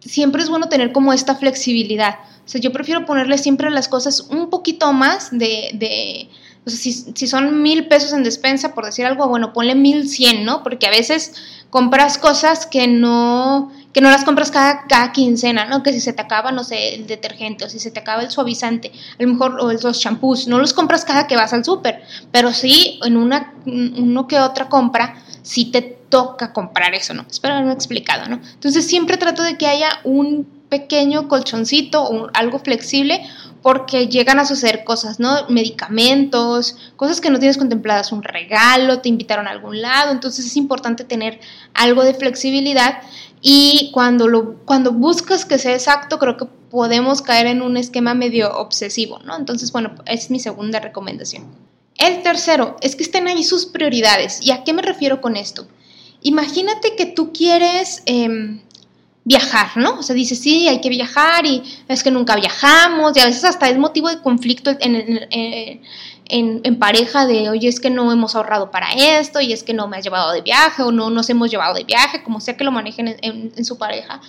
siempre 0.05 0.43
es 0.43 0.49
bueno 0.49 0.69
tener 0.69 0.93
como 0.93 1.13
esta 1.13 1.35
flexibilidad, 1.35 2.17
o 2.45 2.49
sea, 2.49 2.61
yo 2.61 2.73
prefiero 2.73 3.07
ponerle 3.07 3.39
siempre 3.39 3.71
las 3.71 3.89
cosas 3.89 4.21
un 4.31 4.51
poquito 4.51 4.93
más 4.93 5.31
de, 5.31 5.71
de 5.75 6.29
o 6.65 6.71
sea, 6.71 6.79
si, 6.79 6.93
si, 6.93 7.27
son 7.27 7.63
mil 7.63 7.87
pesos 7.87 8.13
en 8.13 8.25
despensa, 8.25 8.75
por 8.75 8.85
decir 8.85 9.07
algo, 9.07 9.29
bueno, 9.29 9.53
ponle 9.53 9.75
mil 9.75 10.09
cien, 10.09 10.45
¿no? 10.45 10.63
Porque 10.63 10.87
a 10.87 10.91
veces 10.91 11.35
compras 11.71 12.19
cosas 12.19 12.67
que 12.67 12.87
no, 12.87 13.73
que 13.93 14.01
no 14.01 14.11
las 14.11 14.25
compras 14.25 14.51
cada, 14.51 14.87
cada 14.87 15.13
quincena, 15.13 15.67
¿no? 15.67 15.83
Que 15.83 15.93
si 15.93 16.01
se 16.01 16.13
te 16.13 16.23
acaba, 16.23 16.53
no 16.53 16.65
sé, 16.65 16.97
el 16.97 17.07
detergente 17.07 17.65
o 17.65 17.69
si 17.69 17.79
se 17.79 17.91
te 17.91 18.01
acaba 18.01 18.23
el 18.23 18.31
suavizante, 18.31 18.93
a 19.19 19.23
lo 19.23 19.29
mejor, 19.29 19.59
o 19.61 19.73
los 19.73 20.01
champús, 20.01 20.49
no 20.49 20.59
los 20.59 20.73
compras 20.73 21.05
cada 21.05 21.27
que 21.27 21.37
vas 21.37 21.53
al 21.53 21.65
súper, 21.65 22.03
pero 22.31 22.53
sí 22.53 23.01
en 23.05 23.17
una, 23.17 23.55
uno 23.67 24.27
que 24.27 24.39
otra 24.39 24.69
compra, 24.69 25.23
sí 25.43 25.67
te 25.67 26.02
toca 26.13 26.53
comprar 26.53 26.95
eso, 26.95 27.15
¿no? 27.15 27.25
Espero 27.31 27.55
haberme 27.55 27.73
explicado, 27.73 28.29
¿no? 28.29 28.39
Entonces 28.53 28.87
siempre 28.87 29.17
trato 29.17 29.43
de 29.43 29.57
que 29.57 29.67
haya 29.67 29.89
un 30.05 30.47
pequeño 30.69 31.27
colchoncito 31.27 32.05
o 32.05 32.29
algo 32.35 32.59
flexible 32.59 33.27
porque 33.63 34.09
llegan 34.09 34.39
a 34.39 34.45
suceder 34.45 34.85
cosas, 34.85 35.21
¿no? 35.21 35.49
Medicamentos, 35.49 36.77
cosas 36.97 37.23
que 37.23 37.31
no 37.31 37.39
tienes 37.39 37.57
contempladas, 37.57 38.13
un 38.13 38.23
regalo, 38.23 39.01
te 39.01 39.09
invitaron 39.09 39.49
a 39.49 39.53
algún 39.53 39.81
lado, 39.81 40.13
entonces 40.13 40.45
es 40.45 40.59
importante 40.59 41.05
tener 41.05 41.41
algo 41.73 42.05
de 42.05 42.13
flexibilidad 42.13 42.99
y 43.41 43.91
cuando, 43.95 44.29
lo, 44.29 44.59
cuando 44.67 44.93
buscas 44.93 45.47
que 45.47 45.57
sea 45.57 45.73
exacto, 45.73 46.19
creo 46.19 46.37
que 46.37 46.45
podemos 46.45 47.23
caer 47.23 47.47
en 47.47 47.63
un 47.63 47.79
esquema 47.79 48.13
medio 48.13 48.55
obsesivo, 48.59 49.19
¿no? 49.21 49.35
Entonces, 49.35 49.73
bueno, 49.73 49.95
es 50.05 50.31
mi 50.31 50.41
segunda 50.41 50.79
recomendación. 50.79 51.47
El 51.97 52.23
tercero 52.23 52.77
es 52.83 52.97
que 52.97 53.03
estén 53.03 53.29
ahí 53.29 53.45
sus 53.45 53.65
prioridades. 53.65 54.43
¿Y 54.43 54.51
a 54.51 54.63
qué 54.63 54.75
me 54.75 54.83
refiero 54.83 55.23
con 55.23 55.37
esto? 55.37 55.67
Imagínate 56.23 56.97
que 56.97 57.07
tú 57.07 57.33
quieres... 57.33 58.03
Eh, 58.07 58.59
viajar, 59.25 59.77
¿no? 59.77 60.01
O 60.01 60.03
sea, 60.03 60.15
dice, 60.15 60.35
sí, 60.35 60.69
hay 60.69 60.81
que 60.81 60.89
viajar 60.89 61.47
y 61.47 61.63
es 61.89 62.03
que 62.03 62.11
nunca 62.11 62.35
viajamos 62.35 63.17
y 63.17 63.21
a 63.21 63.27
veces 63.27 63.45
hasta 63.45 63.69
es 63.69 63.79
motivo 63.79 64.09
de 64.09 64.21
conflicto 64.21 64.73
en, 64.81 65.29
en, 66.29 66.79
pareja 66.79 67.27
de, 67.27 67.49
oye, 67.51 67.69
es 67.69 67.79
que 67.79 67.91
no 67.91 68.11
hemos 68.11 68.35
ahorrado 68.35 68.71
para 68.71 68.91
esto 68.93 69.41
y 69.41 69.53
es 69.53 69.63
que 69.63 69.75
no 69.75 69.87
me 69.87 69.99
has 69.99 70.05
llevado 70.05 70.33
de 70.33 70.41
viaje 70.41 70.83
o 70.83 70.91
no 70.91 71.11
nos 71.11 71.31
hemos 71.31 71.51
llevado 71.51 71.75
de 71.75 71.85
viaje, 71.85 72.23
como 72.23 72.41
sea 72.41 72.57
que 72.57 72.65
lo 72.65 72.73
manejen 72.73 73.17
en, 73.21 73.65
su 73.65 73.79
pareja. 73.79 74.21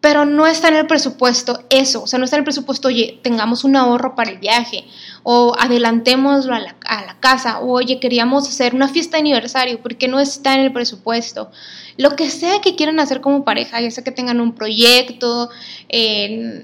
Pero 0.00 0.24
no 0.24 0.46
está 0.46 0.68
en 0.68 0.76
el 0.76 0.86
presupuesto 0.86 1.64
eso, 1.70 2.04
o 2.04 2.06
sea, 2.06 2.18
no 2.18 2.24
está 2.24 2.36
en 2.36 2.40
el 2.40 2.44
presupuesto, 2.44 2.88
oye, 2.88 3.18
tengamos 3.22 3.64
un 3.64 3.74
ahorro 3.74 4.14
para 4.14 4.30
el 4.30 4.38
viaje, 4.38 4.84
o 5.24 5.54
adelantémoslo 5.58 6.54
a 6.54 6.60
la, 6.60 6.76
a 6.86 7.04
la 7.04 7.18
casa, 7.18 7.58
o 7.58 7.72
oye, 7.72 7.98
queríamos 7.98 8.48
hacer 8.48 8.74
una 8.74 8.88
fiesta 8.88 9.16
de 9.16 9.22
aniversario, 9.22 9.80
porque 9.82 10.06
no 10.06 10.20
está 10.20 10.54
en 10.54 10.60
el 10.60 10.72
presupuesto 10.72 11.50
lo 11.98 12.14
que 12.14 12.30
sea 12.30 12.60
que 12.60 12.76
quieran 12.76 13.00
hacer 13.00 13.20
como 13.20 13.44
pareja, 13.44 13.80
ya 13.80 13.90
sea 13.90 14.04
que 14.04 14.12
tengan 14.12 14.40
un 14.40 14.52
proyecto, 14.54 15.50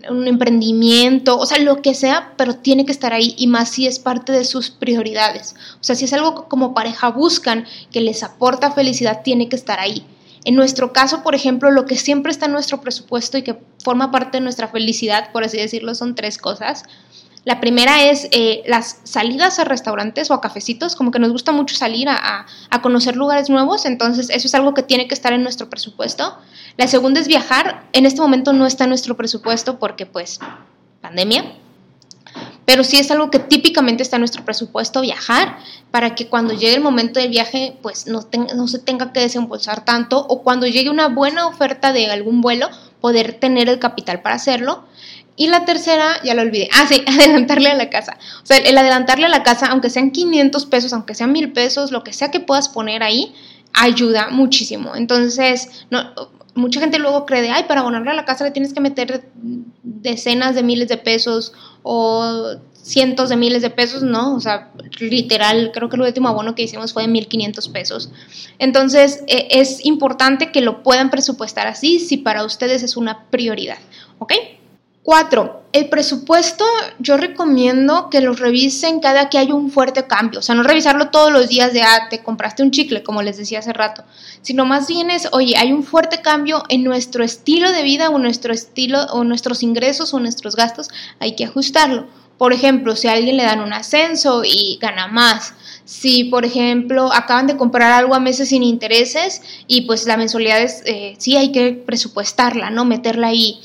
un 0.08 0.28
emprendimiento, 0.28 1.36
o 1.36 1.44
sea, 1.44 1.58
lo 1.58 1.82
que 1.82 1.94
sea, 1.94 2.34
pero 2.36 2.54
tiene 2.54 2.86
que 2.86 2.92
estar 2.92 3.12
ahí 3.12 3.34
y 3.36 3.48
más 3.48 3.68
si 3.68 3.88
es 3.88 3.98
parte 3.98 4.32
de 4.32 4.44
sus 4.44 4.70
prioridades. 4.70 5.56
O 5.80 5.82
sea, 5.84 5.96
si 5.96 6.04
es 6.04 6.12
algo 6.12 6.48
como 6.48 6.72
pareja 6.72 7.10
buscan 7.10 7.66
que 7.90 8.00
les 8.00 8.22
aporta 8.22 8.70
felicidad, 8.70 9.22
tiene 9.24 9.48
que 9.48 9.56
estar 9.56 9.80
ahí. 9.80 10.06
En 10.44 10.54
nuestro 10.54 10.92
caso, 10.92 11.22
por 11.22 11.34
ejemplo, 11.34 11.70
lo 11.70 11.86
que 11.86 11.96
siempre 11.96 12.30
está 12.30 12.46
en 12.46 12.52
nuestro 12.52 12.80
presupuesto 12.80 13.38
y 13.38 13.42
que 13.42 13.58
forma 13.82 14.10
parte 14.10 14.38
de 14.38 14.42
nuestra 14.42 14.68
felicidad, 14.68 15.32
por 15.32 15.44
así 15.44 15.56
decirlo, 15.56 15.94
son 15.94 16.14
tres 16.14 16.38
cosas. 16.38 16.84
La 17.44 17.60
primera 17.60 18.04
es 18.04 18.28
eh, 18.30 18.62
las 18.66 19.00
salidas 19.04 19.58
a 19.58 19.64
restaurantes 19.64 20.30
o 20.30 20.34
a 20.34 20.40
cafecitos, 20.40 20.96
como 20.96 21.10
que 21.10 21.18
nos 21.18 21.30
gusta 21.30 21.52
mucho 21.52 21.76
salir 21.76 22.08
a, 22.08 22.46
conocer 22.82 23.16
lugares 23.16 23.48
nuevos, 23.48 23.86
entonces 23.86 24.28
eso 24.30 24.46
es 24.46 24.54
algo 24.54 24.74
que 24.74 24.82
tiene 24.82 25.08
que 25.08 25.14
estar 25.14 25.32
en 25.32 25.42
nuestro 25.42 25.70
presupuesto. 25.70 26.36
La 26.76 26.86
segunda 26.88 27.20
es 27.20 27.28
viajar, 27.28 27.84
en 27.92 28.04
este 28.06 28.20
momento 28.20 28.52
no 28.52 28.66
está 28.66 28.84
en 28.84 28.90
nuestro 28.90 29.16
presupuesto 29.16 29.78
porque 29.78 30.06
pues 30.06 30.40
pandemia, 31.00 31.44
pero 32.64 32.84
sí 32.84 32.98
es 32.98 33.10
algo 33.10 33.30
que 33.30 33.38
típicamente 33.38 34.02
está 34.02 34.16
en 34.16 34.20
nuestro 34.20 34.44
presupuesto 34.44 35.00
viajar 35.00 35.58
para 35.90 36.14
que 36.14 36.28
cuando 36.28 36.54
llegue 36.54 36.74
el 36.74 36.82
momento 36.82 37.20
del 37.20 37.30
viaje 37.30 37.76
pues 37.82 38.06
no, 38.06 38.22
se 38.68 38.78
tenga 38.78 39.12
que 39.12 39.20
desembolsar 39.20 39.84
tanto 39.84 40.24
o 40.26 40.42
cuando 40.42 40.66
llegue 40.66 40.90
una 40.90 41.08
buena 41.08 41.46
oferta 41.46 41.92
de 41.92 42.10
algún 42.10 42.40
vuelo 42.40 42.68
poder 43.00 43.34
tener 43.34 43.68
el 43.68 43.78
capital 43.78 44.22
para 44.22 44.36
hacerlo. 44.36 44.84
Y 45.36 45.48
la 45.48 45.64
tercera, 45.64 46.22
ya 46.22 46.34
lo 46.34 46.42
olvidé. 46.42 46.68
Ah, 46.72 46.86
sí, 46.88 47.04
adelantarle 47.08 47.68
a 47.68 47.74
la 47.74 47.90
casa. 47.90 48.16
O 48.42 48.46
sea, 48.46 48.56
el 48.56 48.78
adelantarle 48.78 49.26
a 49.26 49.28
la 49.28 49.42
casa, 49.42 49.66
aunque 49.66 49.90
sean 49.90 50.12
500 50.12 50.66
pesos, 50.66 50.92
aunque 50.92 51.14
sean 51.14 51.32
1000 51.32 51.52
pesos, 51.52 51.90
lo 51.90 52.04
que 52.04 52.12
sea 52.12 52.30
que 52.30 52.38
puedas 52.38 52.68
poner 52.68 53.02
ahí, 53.02 53.34
ayuda 53.74 54.30
muchísimo. 54.30 54.94
Entonces, 54.96 55.86
mucha 56.54 56.80
gente 56.80 56.98
luego 56.98 57.26
cree 57.26 57.42
de, 57.42 57.50
ay, 57.50 57.64
para 57.64 57.80
abonarle 57.80 58.10
a 58.10 58.14
la 58.14 58.24
casa 58.24 58.44
le 58.44 58.52
tienes 58.52 58.72
que 58.72 58.80
meter 58.80 59.28
decenas 59.82 60.54
de 60.54 60.62
miles 60.62 60.88
de 60.88 60.96
pesos 60.96 61.52
o 61.82 62.54
cientos 62.72 63.30
de 63.30 63.36
miles 63.36 63.62
de 63.62 63.70
pesos, 63.70 64.02
¿no? 64.02 64.34
O 64.34 64.40
sea, 64.40 64.70
literal, 65.00 65.70
creo 65.72 65.88
que 65.88 65.96
el 65.96 66.02
último 66.02 66.28
abono 66.28 66.54
que 66.54 66.62
hicimos 66.62 66.92
fue 66.92 67.06
de 67.06 67.12
1.500 67.12 67.72
pesos. 67.72 68.10
Entonces, 68.58 69.24
e, 69.26 69.48
es 69.50 69.84
importante 69.84 70.52
que 70.52 70.60
lo 70.60 70.82
puedan 70.82 71.10
presupuestar 71.10 71.66
así 71.66 71.98
si 71.98 72.18
para 72.18 72.44
ustedes 72.44 72.82
es 72.82 72.96
una 72.96 73.24
prioridad, 73.30 73.78
¿ok? 74.18 74.34
Cuatro, 75.04 75.64
el 75.74 75.90
presupuesto 75.90 76.64
yo 76.98 77.18
recomiendo 77.18 78.08
que 78.08 78.22
lo 78.22 78.32
revisen 78.32 79.00
cada 79.00 79.28
que 79.28 79.36
haya 79.36 79.54
un 79.54 79.70
fuerte 79.70 80.06
cambio, 80.06 80.38
o 80.38 80.42
sea, 80.42 80.54
no 80.54 80.62
revisarlo 80.62 81.10
todos 81.10 81.30
los 81.30 81.50
días 81.50 81.74
de, 81.74 81.82
ah, 81.82 82.08
te 82.08 82.22
compraste 82.22 82.62
un 82.62 82.70
chicle, 82.70 83.02
como 83.02 83.20
les 83.20 83.36
decía 83.36 83.58
hace 83.58 83.74
rato, 83.74 84.02
sino 84.40 84.64
más 84.64 84.88
bien 84.88 85.10
es, 85.10 85.28
oye, 85.32 85.58
hay 85.58 85.74
un 85.74 85.82
fuerte 85.82 86.22
cambio 86.22 86.62
en 86.70 86.84
nuestro 86.84 87.22
estilo 87.22 87.70
de 87.70 87.82
vida 87.82 88.08
o 88.08 88.18
nuestro 88.18 88.54
estilo 88.54 89.02
o 89.12 89.24
nuestros 89.24 89.62
ingresos 89.62 90.14
o 90.14 90.20
nuestros 90.20 90.56
gastos, 90.56 90.88
hay 91.20 91.36
que 91.36 91.44
ajustarlo. 91.44 92.06
Por 92.38 92.54
ejemplo, 92.54 92.96
si 92.96 93.06
a 93.06 93.12
alguien 93.12 93.36
le 93.36 93.44
dan 93.44 93.60
un 93.60 93.74
ascenso 93.74 94.42
y 94.42 94.78
gana 94.80 95.06
más, 95.06 95.52
si 95.84 96.24
por 96.24 96.46
ejemplo 96.46 97.12
acaban 97.12 97.46
de 97.46 97.58
comprar 97.58 97.92
algo 97.92 98.14
a 98.14 98.20
meses 98.20 98.48
sin 98.48 98.62
intereses 98.62 99.42
y 99.66 99.82
pues 99.82 100.06
la 100.06 100.16
mensualidad 100.16 100.62
es, 100.62 100.82
eh, 100.86 101.14
sí 101.18 101.36
hay 101.36 101.52
que 101.52 101.72
presupuestarla, 101.72 102.70
¿no? 102.70 102.86
Meterla 102.86 103.26
ahí 103.26 103.60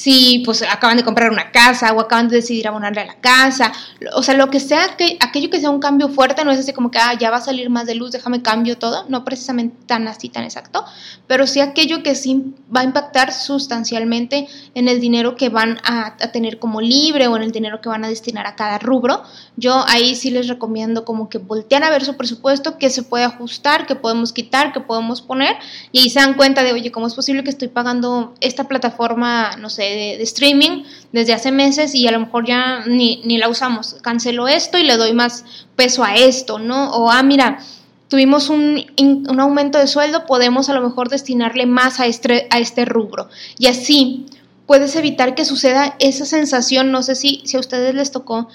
si 0.00 0.42
pues 0.46 0.62
acaban 0.62 0.96
de 0.96 1.04
comprar 1.04 1.30
una 1.30 1.52
casa 1.52 1.92
o 1.92 2.00
acaban 2.00 2.28
de 2.28 2.36
decidir 2.36 2.66
abonarle 2.66 3.02
a 3.02 3.04
la 3.04 3.20
casa, 3.20 3.70
o 4.14 4.22
sea, 4.22 4.34
lo 4.34 4.48
que 4.48 4.58
sea, 4.58 4.96
que, 4.96 5.18
aquello 5.20 5.50
que 5.50 5.60
sea 5.60 5.68
un 5.68 5.78
cambio 5.78 6.08
fuerte, 6.08 6.42
no 6.42 6.50
es 6.50 6.58
así 6.58 6.72
como 6.72 6.90
que, 6.90 6.98
ah, 6.98 7.12
ya 7.18 7.30
va 7.30 7.36
a 7.36 7.42
salir 7.42 7.68
más 7.68 7.84
de 7.84 7.94
luz, 7.96 8.10
déjame 8.10 8.40
cambio 8.40 8.78
todo, 8.78 9.04
no 9.10 9.26
precisamente 9.26 9.76
tan 9.84 10.08
así, 10.08 10.30
tan 10.30 10.44
exacto, 10.44 10.86
pero 11.26 11.46
sí 11.46 11.60
aquello 11.60 12.02
que 12.02 12.14
sí 12.14 12.54
va 12.74 12.80
a 12.80 12.84
impactar 12.84 13.30
sustancialmente 13.30 14.48
en 14.74 14.88
el 14.88 15.00
dinero 15.02 15.36
que 15.36 15.50
van 15.50 15.78
a, 15.84 16.16
tener 16.32 16.58
como 16.58 16.80
libre 16.80 17.26
o 17.26 17.36
en 17.36 17.42
el 17.42 17.52
dinero 17.52 17.82
que 17.82 17.90
van 17.90 18.02
a 18.02 18.08
destinar 18.08 18.46
a 18.46 18.54
cada 18.54 18.78
rubro. 18.78 19.22
Yo 19.56 19.84
ahí 19.86 20.14
sí 20.14 20.30
les 20.30 20.48
recomiendo 20.48 21.04
como 21.04 21.28
que 21.28 21.38
voltean 21.38 21.82
a 21.82 21.90
ver 21.90 22.04
su 22.04 22.16
presupuesto, 22.16 22.78
que 22.78 22.88
se 22.88 23.02
puede 23.02 23.24
ajustar, 23.24 23.86
que 23.86 23.96
podemos 23.96 24.32
quitar, 24.32 24.72
que 24.72 24.80
podemos 24.80 25.20
poner, 25.20 25.56
y 25.92 26.00
ahí 26.00 26.10
se 26.10 26.20
dan 26.20 26.34
cuenta 26.34 26.62
de, 26.62 26.72
oye, 26.72 26.90
¿cómo 26.90 27.06
es 27.06 27.14
posible 27.14 27.44
que 27.44 27.50
estoy 27.50 27.68
pagando 27.68 28.32
esta 28.40 28.64
plataforma, 28.64 29.56
no 29.58 29.68
sé, 29.68 29.89
de, 29.94 30.22
streaming 30.22 30.84
desde 31.12 31.32
hace 31.32 31.52
meses 31.52 31.94
y 31.94 32.06
a 32.06 32.12
lo 32.12 32.20
mejor 32.20 32.46
ya 32.46 32.84
ni, 32.86 33.20
la 33.38 33.48
usamos. 33.48 33.96
Cancelo 34.02 34.48
esto 34.48 34.78
y 34.78 34.84
le 34.84 34.96
doy 34.96 35.12
más 35.12 35.44
peso 35.76 36.04
a 36.04 36.14
esto, 36.14 36.58
¿no? 36.58 36.90
O, 36.92 37.10
ah, 37.10 37.22
mira, 37.22 37.60
tuvimos 38.08 38.48
un, 38.48 38.84
un 38.98 39.40
aumento 39.40 39.78
de 39.78 39.86
sueldo, 39.86 40.26
podemos 40.26 40.68
a 40.68 40.74
lo 40.74 40.80
mejor 40.82 41.08
destinarle 41.08 41.66
más 41.66 42.00
a 42.00 42.06
este, 42.06 42.46
a 42.50 42.58
este 42.58 42.84
rubro. 42.84 43.28
Y 43.58 43.66
así 43.66 44.26
puedes 44.70 44.94
evitar 44.94 45.34
que 45.34 45.44
suceda 45.44 45.96
esa 45.98 46.24
sensación, 46.24 46.92
no 46.92 47.02
sé 47.02 47.16
si, 47.16 47.42
si 47.44 47.56
a 47.56 47.60
ustedes 47.60 47.92
les 47.92 48.12
tocó, 48.12 48.48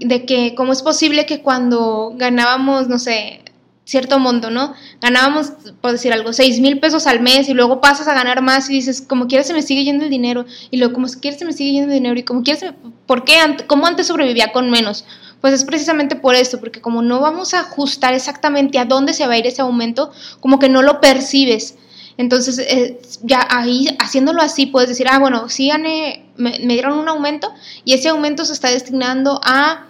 de 0.00 0.24
que 0.24 0.54
cómo 0.54 0.72
es 0.72 0.82
posible 0.82 1.26
que 1.26 1.42
cuando 1.42 2.12
ganábamos, 2.16 2.88
no 2.88 2.98
sé, 2.98 3.42
cierto 3.88 4.18
monto, 4.18 4.50
¿no? 4.50 4.74
Ganábamos, 5.00 5.52
por 5.80 5.92
decir 5.92 6.12
algo, 6.12 6.34
seis 6.34 6.60
mil 6.60 6.78
pesos 6.78 7.06
al 7.06 7.20
mes 7.20 7.48
y 7.48 7.54
luego 7.54 7.80
pasas 7.80 8.06
a 8.06 8.12
ganar 8.12 8.42
más 8.42 8.68
y 8.68 8.74
dices, 8.74 9.00
como 9.00 9.28
quieras 9.28 9.46
se 9.46 9.54
me 9.54 9.62
sigue 9.62 9.82
yendo 9.82 10.04
el 10.04 10.10
dinero 10.10 10.44
y 10.70 10.76
luego 10.76 10.92
como 10.92 11.06
quieras 11.06 11.38
se 11.38 11.46
me 11.46 11.54
sigue 11.54 11.72
yendo 11.72 11.88
el 11.88 11.94
dinero 11.94 12.20
y 12.20 12.22
como 12.22 12.42
quieras, 12.42 12.74
¿por 13.06 13.24
qué? 13.24 13.38
¿Cómo 13.66 13.86
antes 13.86 14.08
sobrevivía 14.08 14.52
con 14.52 14.68
menos? 14.68 15.06
Pues 15.40 15.54
es 15.54 15.64
precisamente 15.64 16.16
por 16.16 16.34
esto, 16.34 16.60
porque 16.60 16.82
como 16.82 17.00
no 17.00 17.20
vamos 17.20 17.54
a 17.54 17.60
ajustar 17.60 18.12
exactamente 18.12 18.78
a 18.78 18.84
dónde 18.84 19.14
se 19.14 19.26
va 19.26 19.32
a 19.32 19.38
ir 19.38 19.46
ese 19.46 19.62
aumento, 19.62 20.12
como 20.40 20.58
que 20.58 20.68
no 20.68 20.82
lo 20.82 21.00
percibes. 21.00 21.76
Entonces, 22.18 22.58
eh, 22.58 23.00
ya 23.22 23.46
ahí, 23.48 23.86
haciéndolo 24.00 24.42
así, 24.42 24.66
puedes 24.66 24.90
decir, 24.90 25.06
ah, 25.08 25.18
bueno, 25.18 25.48
sí 25.48 25.68
gané, 25.68 26.26
me 26.36 26.58
dieron 26.58 26.98
un 26.98 27.08
aumento 27.08 27.54
y 27.86 27.94
ese 27.94 28.10
aumento 28.10 28.44
se 28.44 28.52
está 28.52 28.68
destinando 28.68 29.40
a 29.42 29.87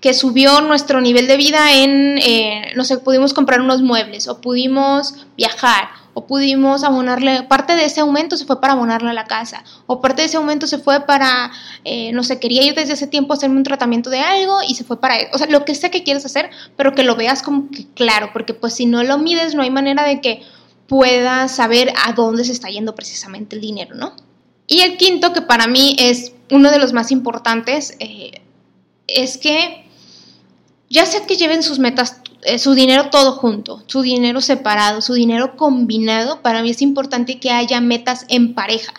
que 0.00 0.14
subió 0.14 0.60
nuestro 0.60 1.00
nivel 1.00 1.26
de 1.26 1.36
vida 1.36 1.72
en, 1.74 2.18
eh, 2.18 2.72
no 2.76 2.84
sé, 2.84 2.98
pudimos 2.98 3.34
comprar 3.34 3.60
unos 3.60 3.82
muebles 3.82 4.28
o 4.28 4.40
pudimos 4.40 5.26
viajar 5.36 5.88
o 6.14 6.26
pudimos 6.26 6.82
abonarle, 6.82 7.44
parte 7.44 7.76
de 7.76 7.84
ese 7.84 8.00
aumento 8.00 8.36
se 8.36 8.44
fue 8.44 8.60
para 8.60 8.72
abonarle 8.72 9.10
a 9.10 9.12
la 9.12 9.26
casa, 9.26 9.62
o 9.86 10.00
parte 10.00 10.22
de 10.22 10.26
ese 10.26 10.36
aumento 10.36 10.66
se 10.66 10.78
fue 10.78 11.06
para, 11.06 11.52
eh, 11.84 12.10
no 12.12 12.24
sé, 12.24 12.40
quería 12.40 12.64
yo 12.64 12.74
desde 12.74 12.94
ese 12.94 13.06
tiempo 13.06 13.34
hacerme 13.34 13.56
un 13.56 13.62
tratamiento 13.62 14.10
de 14.10 14.18
algo 14.18 14.58
y 14.66 14.74
se 14.74 14.82
fue 14.82 15.00
para. 15.00 15.14
O 15.32 15.38
sea, 15.38 15.46
lo 15.46 15.64
que 15.64 15.76
sea 15.76 15.92
que 15.92 16.02
quieres 16.02 16.24
hacer, 16.24 16.50
pero 16.76 16.92
que 16.94 17.04
lo 17.04 17.14
veas 17.14 17.42
como 17.42 17.70
que 17.70 17.86
claro, 17.94 18.30
porque 18.32 18.52
pues 18.52 18.74
si 18.74 18.86
no 18.86 19.04
lo 19.04 19.18
mides 19.18 19.54
no 19.54 19.62
hay 19.62 19.70
manera 19.70 20.02
de 20.02 20.20
que 20.20 20.42
puedas 20.88 21.54
saber 21.54 21.92
a 22.04 22.12
dónde 22.14 22.44
se 22.44 22.52
está 22.52 22.68
yendo 22.68 22.96
precisamente 22.96 23.54
el 23.54 23.62
dinero, 23.62 23.94
¿no? 23.94 24.16
Y 24.66 24.80
el 24.80 24.96
quinto, 24.96 25.32
que 25.32 25.42
para 25.42 25.68
mí 25.68 25.94
es 26.00 26.32
uno 26.50 26.70
de 26.70 26.78
los 26.78 26.92
más 26.92 27.12
importantes, 27.12 27.96
eh, 28.00 28.42
es 29.06 29.38
que 29.38 29.87
ya 30.90 31.06
sea 31.06 31.26
que 31.26 31.36
lleven 31.36 31.62
sus 31.62 31.78
metas, 31.78 32.20
eh, 32.42 32.58
su 32.58 32.74
dinero 32.74 33.10
todo 33.10 33.32
junto, 33.32 33.82
su 33.86 34.02
dinero 34.02 34.40
separado, 34.40 35.00
su 35.02 35.14
dinero 35.14 35.56
combinado, 35.56 36.40
para 36.40 36.62
mí 36.62 36.70
es 36.70 36.82
importante 36.82 37.38
que 37.38 37.50
haya 37.50 37.80
metas 37.80 38.24
en 38.28 38.54
pareja. 38.54 38.94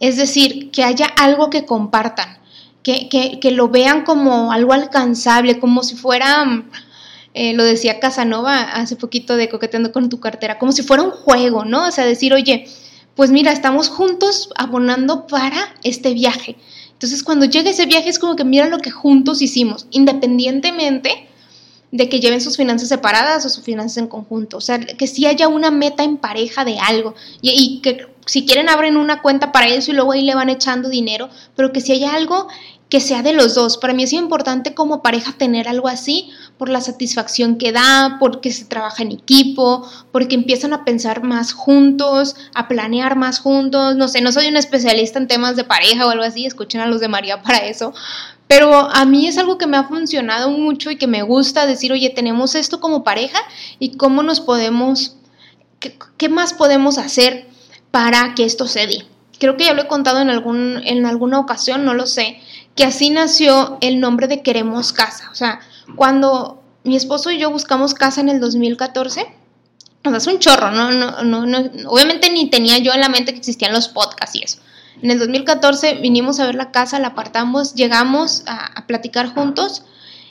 Es 0.00 0.16
decir, 0.16 0.70
que 0.70 0.84
haya 0.84 1.06
algo 1.06 1.50
que 1.50 1.64
compartan, 1.64 2.38
que, 2.82 3.08
que, 3.08 3.50
lo 3.50 3.68
vean 3.68 4.04
como 4.04 4.52
algo 4.52 4.72
alcanzable, 4.72 5.58
como 5.58 5.82
si 5.82 5.96
fuera, 5.96 6.44
mm, 6.44 6.70
eh, 7.34 7.52
lo 7.52 7.64
decía 7.64 8.00
Casanova 8.00 8.62
hace 8.62 8.96
poquito 8.96 9.36
de 9.36 9.48
coqueteando 9.48 9.92
con 9.92 10.08
tu 10.08 10.20
cartera, 10.20 10.58
como 10.58 10.72
si 10.72 10.82
fuera 10.82 11.02
un 11.02 11.10
juego, 11.10 11.64
¿no? 11.64 11.88
O 11.88 11.90
sea, 11.90 12.04
decir, 12.06 12.32
oye, 12.32 12.66
pues 13.14 13.30
mira, 13.30 13.52
estamos 13.52 13.88
juntos 13.88 14.50
abonando 14.56 15.26
para 15.26 15.74
este 15.82 16.14
viaje. 16.14 16.56
Entonces, 16.98 17.22
cuando 17.22 17.46
llega 17.46 17.70
ese 17.70 17.86
viaje 17.86 18.08
es 18.08 18.18
como 18.18 18.34
que 18.34 18.42
mira 18.42 18.66
lo 18.66 18.78
que 18.78 18.90
juntos 18.90 19.40
hicimos, 19.40 19.86
independientemente 19.92 21.28
de 21.92 22.08
que 22.08 22.18
lleven 22.18 22.40
sus 22.40 22.56
finanzas 22.56 22.88
separadas 22.88 23.46
o 23.46 23.48
sus 23.48 23.62
finanzas 23.62 23.98
en 23.98 24.08
conjunto. 24.08 24.56
O 24.56 24.60
sea, 24.60 24.80
que 24.80 25.06
sí 25.06 25.24
haya 25.24 25.46
una 25.46 25.70
meta 25.70 26.02
en 26.02 26.16
pareja 26.16 26.64
de 26.64 26.80
algo 26.80 27.14
y, 27.40 27.80
que 27.82 28.08
si 28.26 28.44
quieren 28.44 28.68
abren 28.68 28.96
una 28.96 29.22
cuenta 29.22 29.52
para 29.52 29.68
eso 29.68 29.92
y 29.92 29.94
luego 29.94 30.10
ahí 30.10 30.22
le 30.22 30.34
van 30.34 30.50
echando 30.50 30.88
dinero, 30.88 31.28
pero 31.54 31.72
que 31.72 31.80
si 31.80 31.92
haya 31.92 32.14
algo 32.14 32.48
que 32.88 33.00
sea 33.00 33.22
de 33.22 33.32
los 33.32 33.54
dos. 33.54 33.76
Para 33.76 33.92
mí 33.92 34.02
es 34.02 34.12
importante 34.12 34.74
como 34.74 35.02
pareja 35.02 35.32
tener 35.32 35.68
algo 35.68 35.88
así 35.88 36.30
por 36.56 36.68
la 36.68 36.80
satisfacción 36.80 37.58
que 37.58 37.72
da, 37.72 38.16
porque 38.18 38.52
se 38.52 38.64
trabaja 38.64 39.02
en 39.02 39.12
equipo, 39.12 39.86
porque 40.10 40.34
empiezan 40.34 40.72
a 40.72 40.84
pensar 40.84 41.22
más 41.22 41.52
juntos, 41.52 42.36
a 42.54 42.66
planear 42.66 43.16
más 43.16 43.40
juntos. 43.40 43.96
No 43.96 44.08
sé, 44.08 44.20
no 44.20 44.32
soy 44.32 44.48
un 44.48 44.56
especialista 44.56 45.18
en 45.18 45.28
temas 45.28 45.56
de 45.56 45.64
pareja 45.64 46.06
o 46.06 46.10
algo 46.10 46.24
así, 46.24 46.46
escuchen 46.46 46.80
a 46.80 46.86
los 46.86 47.00
de 47.00 47.08
María 47.08 47.42
para 47.42 47.58
eso, 47.58 47.92
pero 48.48 48.74
a 48.74 49.04
mí 49.04 49.28
es 49.28 49.36
algo 49.36 49.58
que 49.58 49.66
me 49.66 49.76
ha 49.76 49.84
funcionado 49.84 50.50
mucho 50.50 50.90
y 50.90 50.96
que 50.96 51.06
me 51.06 51.22
gusta 51.22 51.66
decir, 51.66 51.92
oye, 51.92 52.08
tenemos 52.08 52.54
esto 52.54 52.80
como 52.80 53.04
pareja 53.04 53.38
y 53.78 53.96
cómo 53.98 54.22
nos 54.22 54.40
podemos, 54.40 55.16
qué, 55.78 56.28
más 56.30 56.54
podemos 56.54 56.96
hacer 56.96 57.46
para 57.90 58.34
que 58.34 58.44
esto 58.44 58.66
se 58.66 58.86
dé. 58.86 59.04
Creo 59.38 59.56
que 59.56 59.66
ya 59.66 59.74
lo 59.74 59.82
he 59.82 59.86
contado 59.86 60.20
en, 60.20 60.30
algún, 60.30 60.80
en 60.84 61.04
alguna 61.04 61.38
ocasión, 61.38 61.84
no 61.84 61.92
lo 61.92 62.06
sé, 62.06 62.40
que 62.78 62.84
así 62.84 63.10
nació 63.10 63.76
el 63.80 63.98
nombre 63.98 64.28
de 64.28 64.40
Queremos 64.40 64.92
Casa. 64.92 65.28
O 65.32 65.34
sea, 65.34 65.58
cuando 65.96 66.62
mi 66.84 66.94
esposo 66.94 67.32
y 67.32 67.38
yo 67.38 67.50
buscamos 67.50 67.92
casa 67.92 68.20
en 68.20 68.28
el 68.28 68.38
2014, 68.38 69.26
o 70.04 70.08
sea, 70.08 70.16
es 70.16 70.26
un 70.28 70.38
chorro, 70.38 70.70
¿no? 70.70 70.92
No, 70.92 71.44
no, 71.44 71.70
obviamente 71.88 72.30
ni 72.30 72.48
tenía 72.50 72.78
yo 72.78 72.92
en 72.92 73.00
la 73.00 73.08
mente 73.08 73.32
que 73.32 73.38
existían 73.38 73.72
los 73.72 73.88
podcasts 73.88 74.36
y 74.36 74.44
eso. 74.44 74.58
En 75.02 75.10
el 75.10 75.18
2014 75.18 75.94
vinimos 75.94 76.38
a 76.38 76.46
ver 76.46 76.54
la 76.54 76.70
casa, 76.70 77.00
la 77.00 77.08
apartamos, 77.08 77.74
llegamos 77.74 78.44
a, 78.46 78.86
platicar 78.86 79.34
juntos 79.34 79.82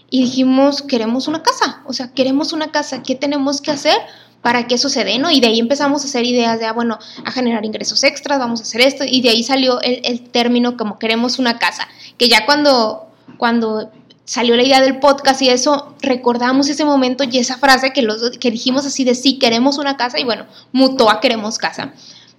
y 0.09 0.21
dijimos, 0.21 0.81
queremos 0.81 1.27
una 1.27 1.43
casa, 1.43 1.81
o 1.85 1.91
sea, 1.91 2.13
queremos 2.13 2.53
una 2.53 2.71
casa, 2.71 3.03
¿qué 3.03 3.15
tenemos 3.15 3.59
que 3.59 3.71
hacer? 3.71 3.97
Para 4.41 4.67
se 4.67 5.03
dé, 5.03 5.19
¿no? 5.19 5.29
Y 5.31 5.39
de 5.39 5.47
ahí 5.47 5.59
empezamos 5.59 6.03
a 6.03 6.05
hacer 6.05 6.23
ideas 6.23 6.59
de, 6.59 6.65
ah, 6.65 6.73
bueno, 6.73 6.99
a 7.25 7.31
generar 7.31 7.65
ingresos 7.65 8.03
extras, 8.03 8.39
vamos 8.39 8.59
a 8.59 8.63
hacer 8.63 8.81
esto, 8.81 9.03
y 9.05 9.21
de 9.21 9.29
ahí 9.29 9.43
salió 9.43 9.81
el, 9.81 10.21
término 10.29 10.77
como 10.77 10.99
queremos 10.99 11.39
una 11.39 11.59
casa, 11.59 11.87
que 12.17 12.29
ya 12.29 12.45
cuando, 12.45 13.07
cuando 13.37 13.91
salió 14.25 14.55
la 14.55 14.63
idea 14.63 14.81
del 14.81 14.99
podcast 14.99 15.41
y 15.41 15.49
eso, 15.49 15.95
recordamos 16.01 16.69
ese 16.69 16.85
momento 16.85 17.23
y 17.23 17.37
esa 17.39 17.57
frase 17.57 17.93
que, 17.93 18.01
los, 18.01 18.37
que 18.37 18.51
dijimos 18.51 18.85
así 18.85 19.03
de 19.03 19.15
sí, 19.15 19.39
queremos 19.39 19.77
una 19.77 19.97
casa, 19.97 20.19
y 20.19 20.23
bueno, 20.23 20.45
mutó 20.71 21.09
a 21.09 21.19
queremos 21.19 21.57
casa. 21.57 21.93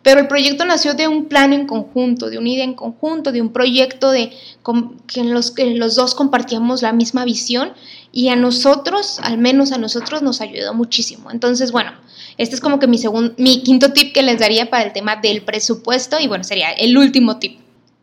Pero 0.08 0.20
el 0.20 0.26
proyecto 0.26 0.64
nació 0.64 0.94
de 0.94 1.06
un 1.06 1.26
plan 1.26 1.52
en 1.52 1.66
conjunto, 1.66 2.30
de 2.30 2.38
una 2.38 2.48
idea 2.48 2.64
en 2.64 2.72
conjunto, 2.72 3.30
de 3.30 3.42
un 3.42 3.52
proyecto 3.52 4.10
de 4.10 4.32
que 5.06 5.22
los 5.22 5.50
que 5.50 5.66
los 5.74 5.96
dos 5.96 6.14
compartíamos 6.14 6.80
la 6.80 6.94
misma 6.94 7.26
visión 7.26 7.74
y 8.10 8.30
a 8.30 8.34
nosotros, 8.34 9.18
al 9.22 9.36
menos 9.36 9.70
a 9.70 9.76
nosotros, 9.76 10.22
nos 10.22 10.40
ayudó 10.40 10.72
muchísimo. 10.72 11.30
Entonces, 11.30 11.72
bueno, 11.72 11.92
este 12.38 12.54
es 12.54 12.62
como 12.62 12.78
que 12.78 12.86
mi, 12.86 12.96
segundo, 12.96 13.34
mi 13.36 13.62
quinto 13.62 13.92
tip 13.92 14.14
que 14.14 14.22
les 14.22 14.38
daría 14.38 14.70
para 14.70 14.84
el 14.84 14.94
tema 14.94 15.16
del 15.16 15.42
presupuesto 15.42 16.18
y 16.18 16.26
bueno, 16.26 16.42
sería 16.42 16.70
el 16.70 16.96
último 16.96 17.38
tip. 17.38 17.58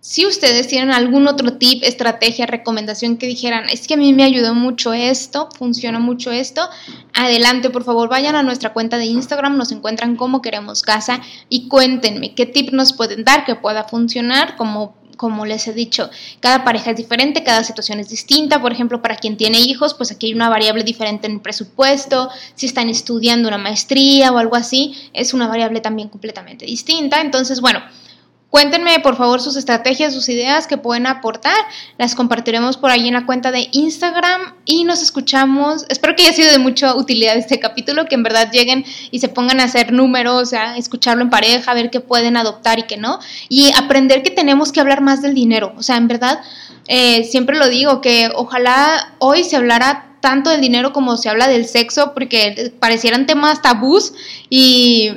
Si 0.08 0.24
ustedes 0.24 0.68
tienen 0.68 0.92
algún 0.92 1.28
otro 1.28 1.54
tip, 1.54 1.82
estrategia, 1.84 2.46
recomendación 2.46 3.18
que 3.18 3.26
dijeran, 3.26 3.68
es 3.70 3.88
que 3.88 3.96
a 3.96 3.98
mí 3.98 4.14
me 4.14 4.24
ayudó 4.24 4.54
mucho 4.54 4.94
esto, 4.94 5.50
funciona 5.58 5.98
mucho 5.98 6.32
esto, 6.32 6.70
adelante, 7.16 7.72
por 7.72 7.84
favor, 7.84 8.08
vayan 8.08 8.36
a 8.36 8.44
nuestra 8.44 8.72
cuenta 8.72 9.00
de 9.00 9.06
Instagram, 9.06 9.58
nos 9.58 9.72
encuentran 9.72 10.16
como 10.16 10.44
queremos 10.44 10.84
casa 10.84 11.22
y 11.50 11.70
cuéntenme 11.70 12.36
qué 12.36 12.46
tip 12.46 12.72
nos 12.72 12.94
pueden 12.94 13.24
dar 13.24 13.46
que 13.46 13.56
pueda 13.56 13.86
funcionar 13.86 14.56
como 14.58 14.94
como 15.18 15.46
les 15.46 15.68
he 15.68 15.74
dicho, 15.74 16.10
cada 16.40 16.64
pareja 16.66 16.92
es 16.92 16.98
diferente, 16.98 17.44
cada 17.44 17.64
situación 17.64 18.02
es 18.02 18.10
distinta. 18.10 18.62
Por 18.62 18.74
ejemplo, 18.74 19.02
para 19.02 19.16
quien 19.16 19.38
tiene 19.38 19.62
hijos, 19.62 19.94
pues 19.94 20.12
aquí 20.12 20.28
hay 20.28 20.34
una 20.34 20.50
variable 20.50 20.84
diferente 20.84 21.26
en 21.26 21.36
el 21.36 21.42
presupuesto. 21.42 22.30
Si 22.54 22.66
están 22.66 22.90
estudiando 22.90 23.48
una 23.48 23.58
maestría 23.58 24.34
o 24.34 24.38
algo 24.38 24.58
así, 24.58 24.94
es 25.14 25.34
una 25.34 25.48
variable 25.48 25.80
también 25.80 26.10
completamente 26.10 26.66
distinta. 26.66 27.22
Entonces, 27.22 27.62
bueno, 27.62 27.80
Cuéntenme 28.56 29.02
por 29.02 29.18
favor 29.18 29.42
sus 29.42 29.58
estrategias, 29.58 30.14
sus 30.14 30.30
ideas 30.30 30.66
que 30.66 30.78
pueden 30.78 31.08
aportar. 31.08 31.58
Las 31.98 32.16
compartiremos 32.16 32.78
por 32.78 32.90
ahí 32.90 33.06
en 33.06 33.14
la 33.14 33.26
cuenta 33.26 33.52
de 33.52 33.68
Instagram 33.74 34.54
y 34.64 34.86
nos 34.86 35.02
escuchamos. 35.02 35.86
Espero 35.90 36.16
que 36.16 36.24
haya 36.24 36.32
sido 36.32 36.54
de 36.54 36.60
mucha 36.60 36.96
utilidad 36.96 37.36
este 37.36 37.60
capítulo, 37.60 38.06
que 38.06 38.16
en 38.16 38.24
verdad 38.24 38.50
lleguen 38.54 38.86
y 39.12 39.20
se 39.20 39.28
pongan 39.28 39.60
a 39.60 39.66
hacer 39.66 39.92
números, 39.92 40.54
a 40.54 40.78
escucharlo 40.78 41.22
en 41.22 41.30
pareja, 41.30 41.74
ver 41.74 41.90
qué 41.90 42.00
pueden 42.00 42.38
adoptar 42.38 42.80
y 42.80 42.84
qué 42.84 42.96
no. 42.96 43.20
Y 43.50 43.74
aprender 43.74 44.24
que 44.24 44.32
tenemos 44.32 44.72
que 44.72 44.80
hablar 44.80 45.02
más 45.02 45.22
del 45.22 45.34
dinero. 45.34 45.74
O 45.76 45.84
sea, 45.84 45.98
en 45.98 46.08
verdad, 46.08 46.40
eh, 46.88 47.26
siempre 47.26 47.58
lo 47.58 47.68
digo, 47.68 48.00
que 48.00 48.30
ojalá 48.34 49.16
hoy 49.20 49.44
se 49.44 49.58
hablara 49.58 50.15
tanto 50.26 50.50
del 50.50 50.60
dinero 50.60 50.92
como 50.92 51.18
se 51.18 51.30
habla 51.30 51.48
del 51.48 51.68
sexo, 51.68 52.16
porque 52.16 52.74
parecieran 52.80 53.28
temas 53.28 53.62
tabús 53.62 54.16
y, 54.50 55.12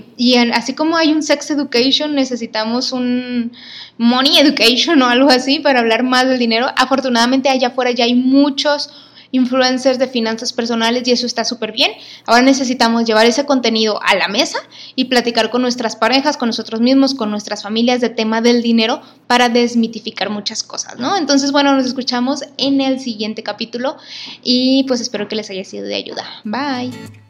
así 0.53 0.75
como 0.75 0.99
hay 0.99 1.12
un 1.12 1.23
sex 1.23 1.51
education, 1.51 2.14
necesitamos 2.14 2.92
un 2.92 3.51
money 3.97 4.38
education 4.38 5.01
o 5.01 5.07
algo 5.07 5.31
así 5.31 5.61
para 5.61 5.81
hablar 5.81 6.03
más 6.03 6.29
del 6.29 6.38
dinero. 6.38 6.66
Afortunadamente 6.77 7.49
allá 7.49 7.68
afuera 7.68 7.90
ya 7.90 8.05
hay 8.05 8.14
muchos 8.14 8.90
influencers 9.31 9.99
de 9.99 10.09
finanzas 10.09 10.53
personales 10.53 11.07
y 11.07 11.12
eso 11.12 11.27
está 11.27 11.45
súper 11.45 11.73
bien. 11.73 11.93
Ahora 12.27 12.43
necesitamos 12.43 13.05
llevar 13.05 13.27
ese 13.27 13.45
contenido 13.47 14.01
a 14.03 14.14
la 14.14 14.29
mesa 14.29 14.59
y 14.95 15.07
platicar 15.07 15.51
con 15.51 15.62
nuestras 15.62 15.97
parejas, 15.97 16.37
con 16.37 16.49
nosotros 16.49 16.81
mismos, 16.81 17.14
con 17.14 17.31
nuestras 17.31 17.62
familias 17.62 18.01
de 18.01 18.11
tema 18.11 18.41
del 18.41 18.62
dinero 18.62 19.03
para 19.27 19.49
desmitificar 19.49 20.31
muchas 20.31 20.62
cosas, 20.62 20.99
¿no? 20.99 21.17
Entonces, 21.17 21.53
bueno, 21.53 21.75
nos 21.75 21.87
escuchamos 21.87 22.43
en 22.57 22.81
el 22.81 23.01
siguiente 23.01 23.43
capítulo 23.43 23.97
y 24.43 24.85
pues 24.85 25.01
espero 25.01 25.29
que 25.29 25.37
les 25.37 25.51
haya 25.51 25.64
sido 25.64 25.85
de 25.85 25.95
ayuda. 25.95 26.25
Bye. 26.45 27.28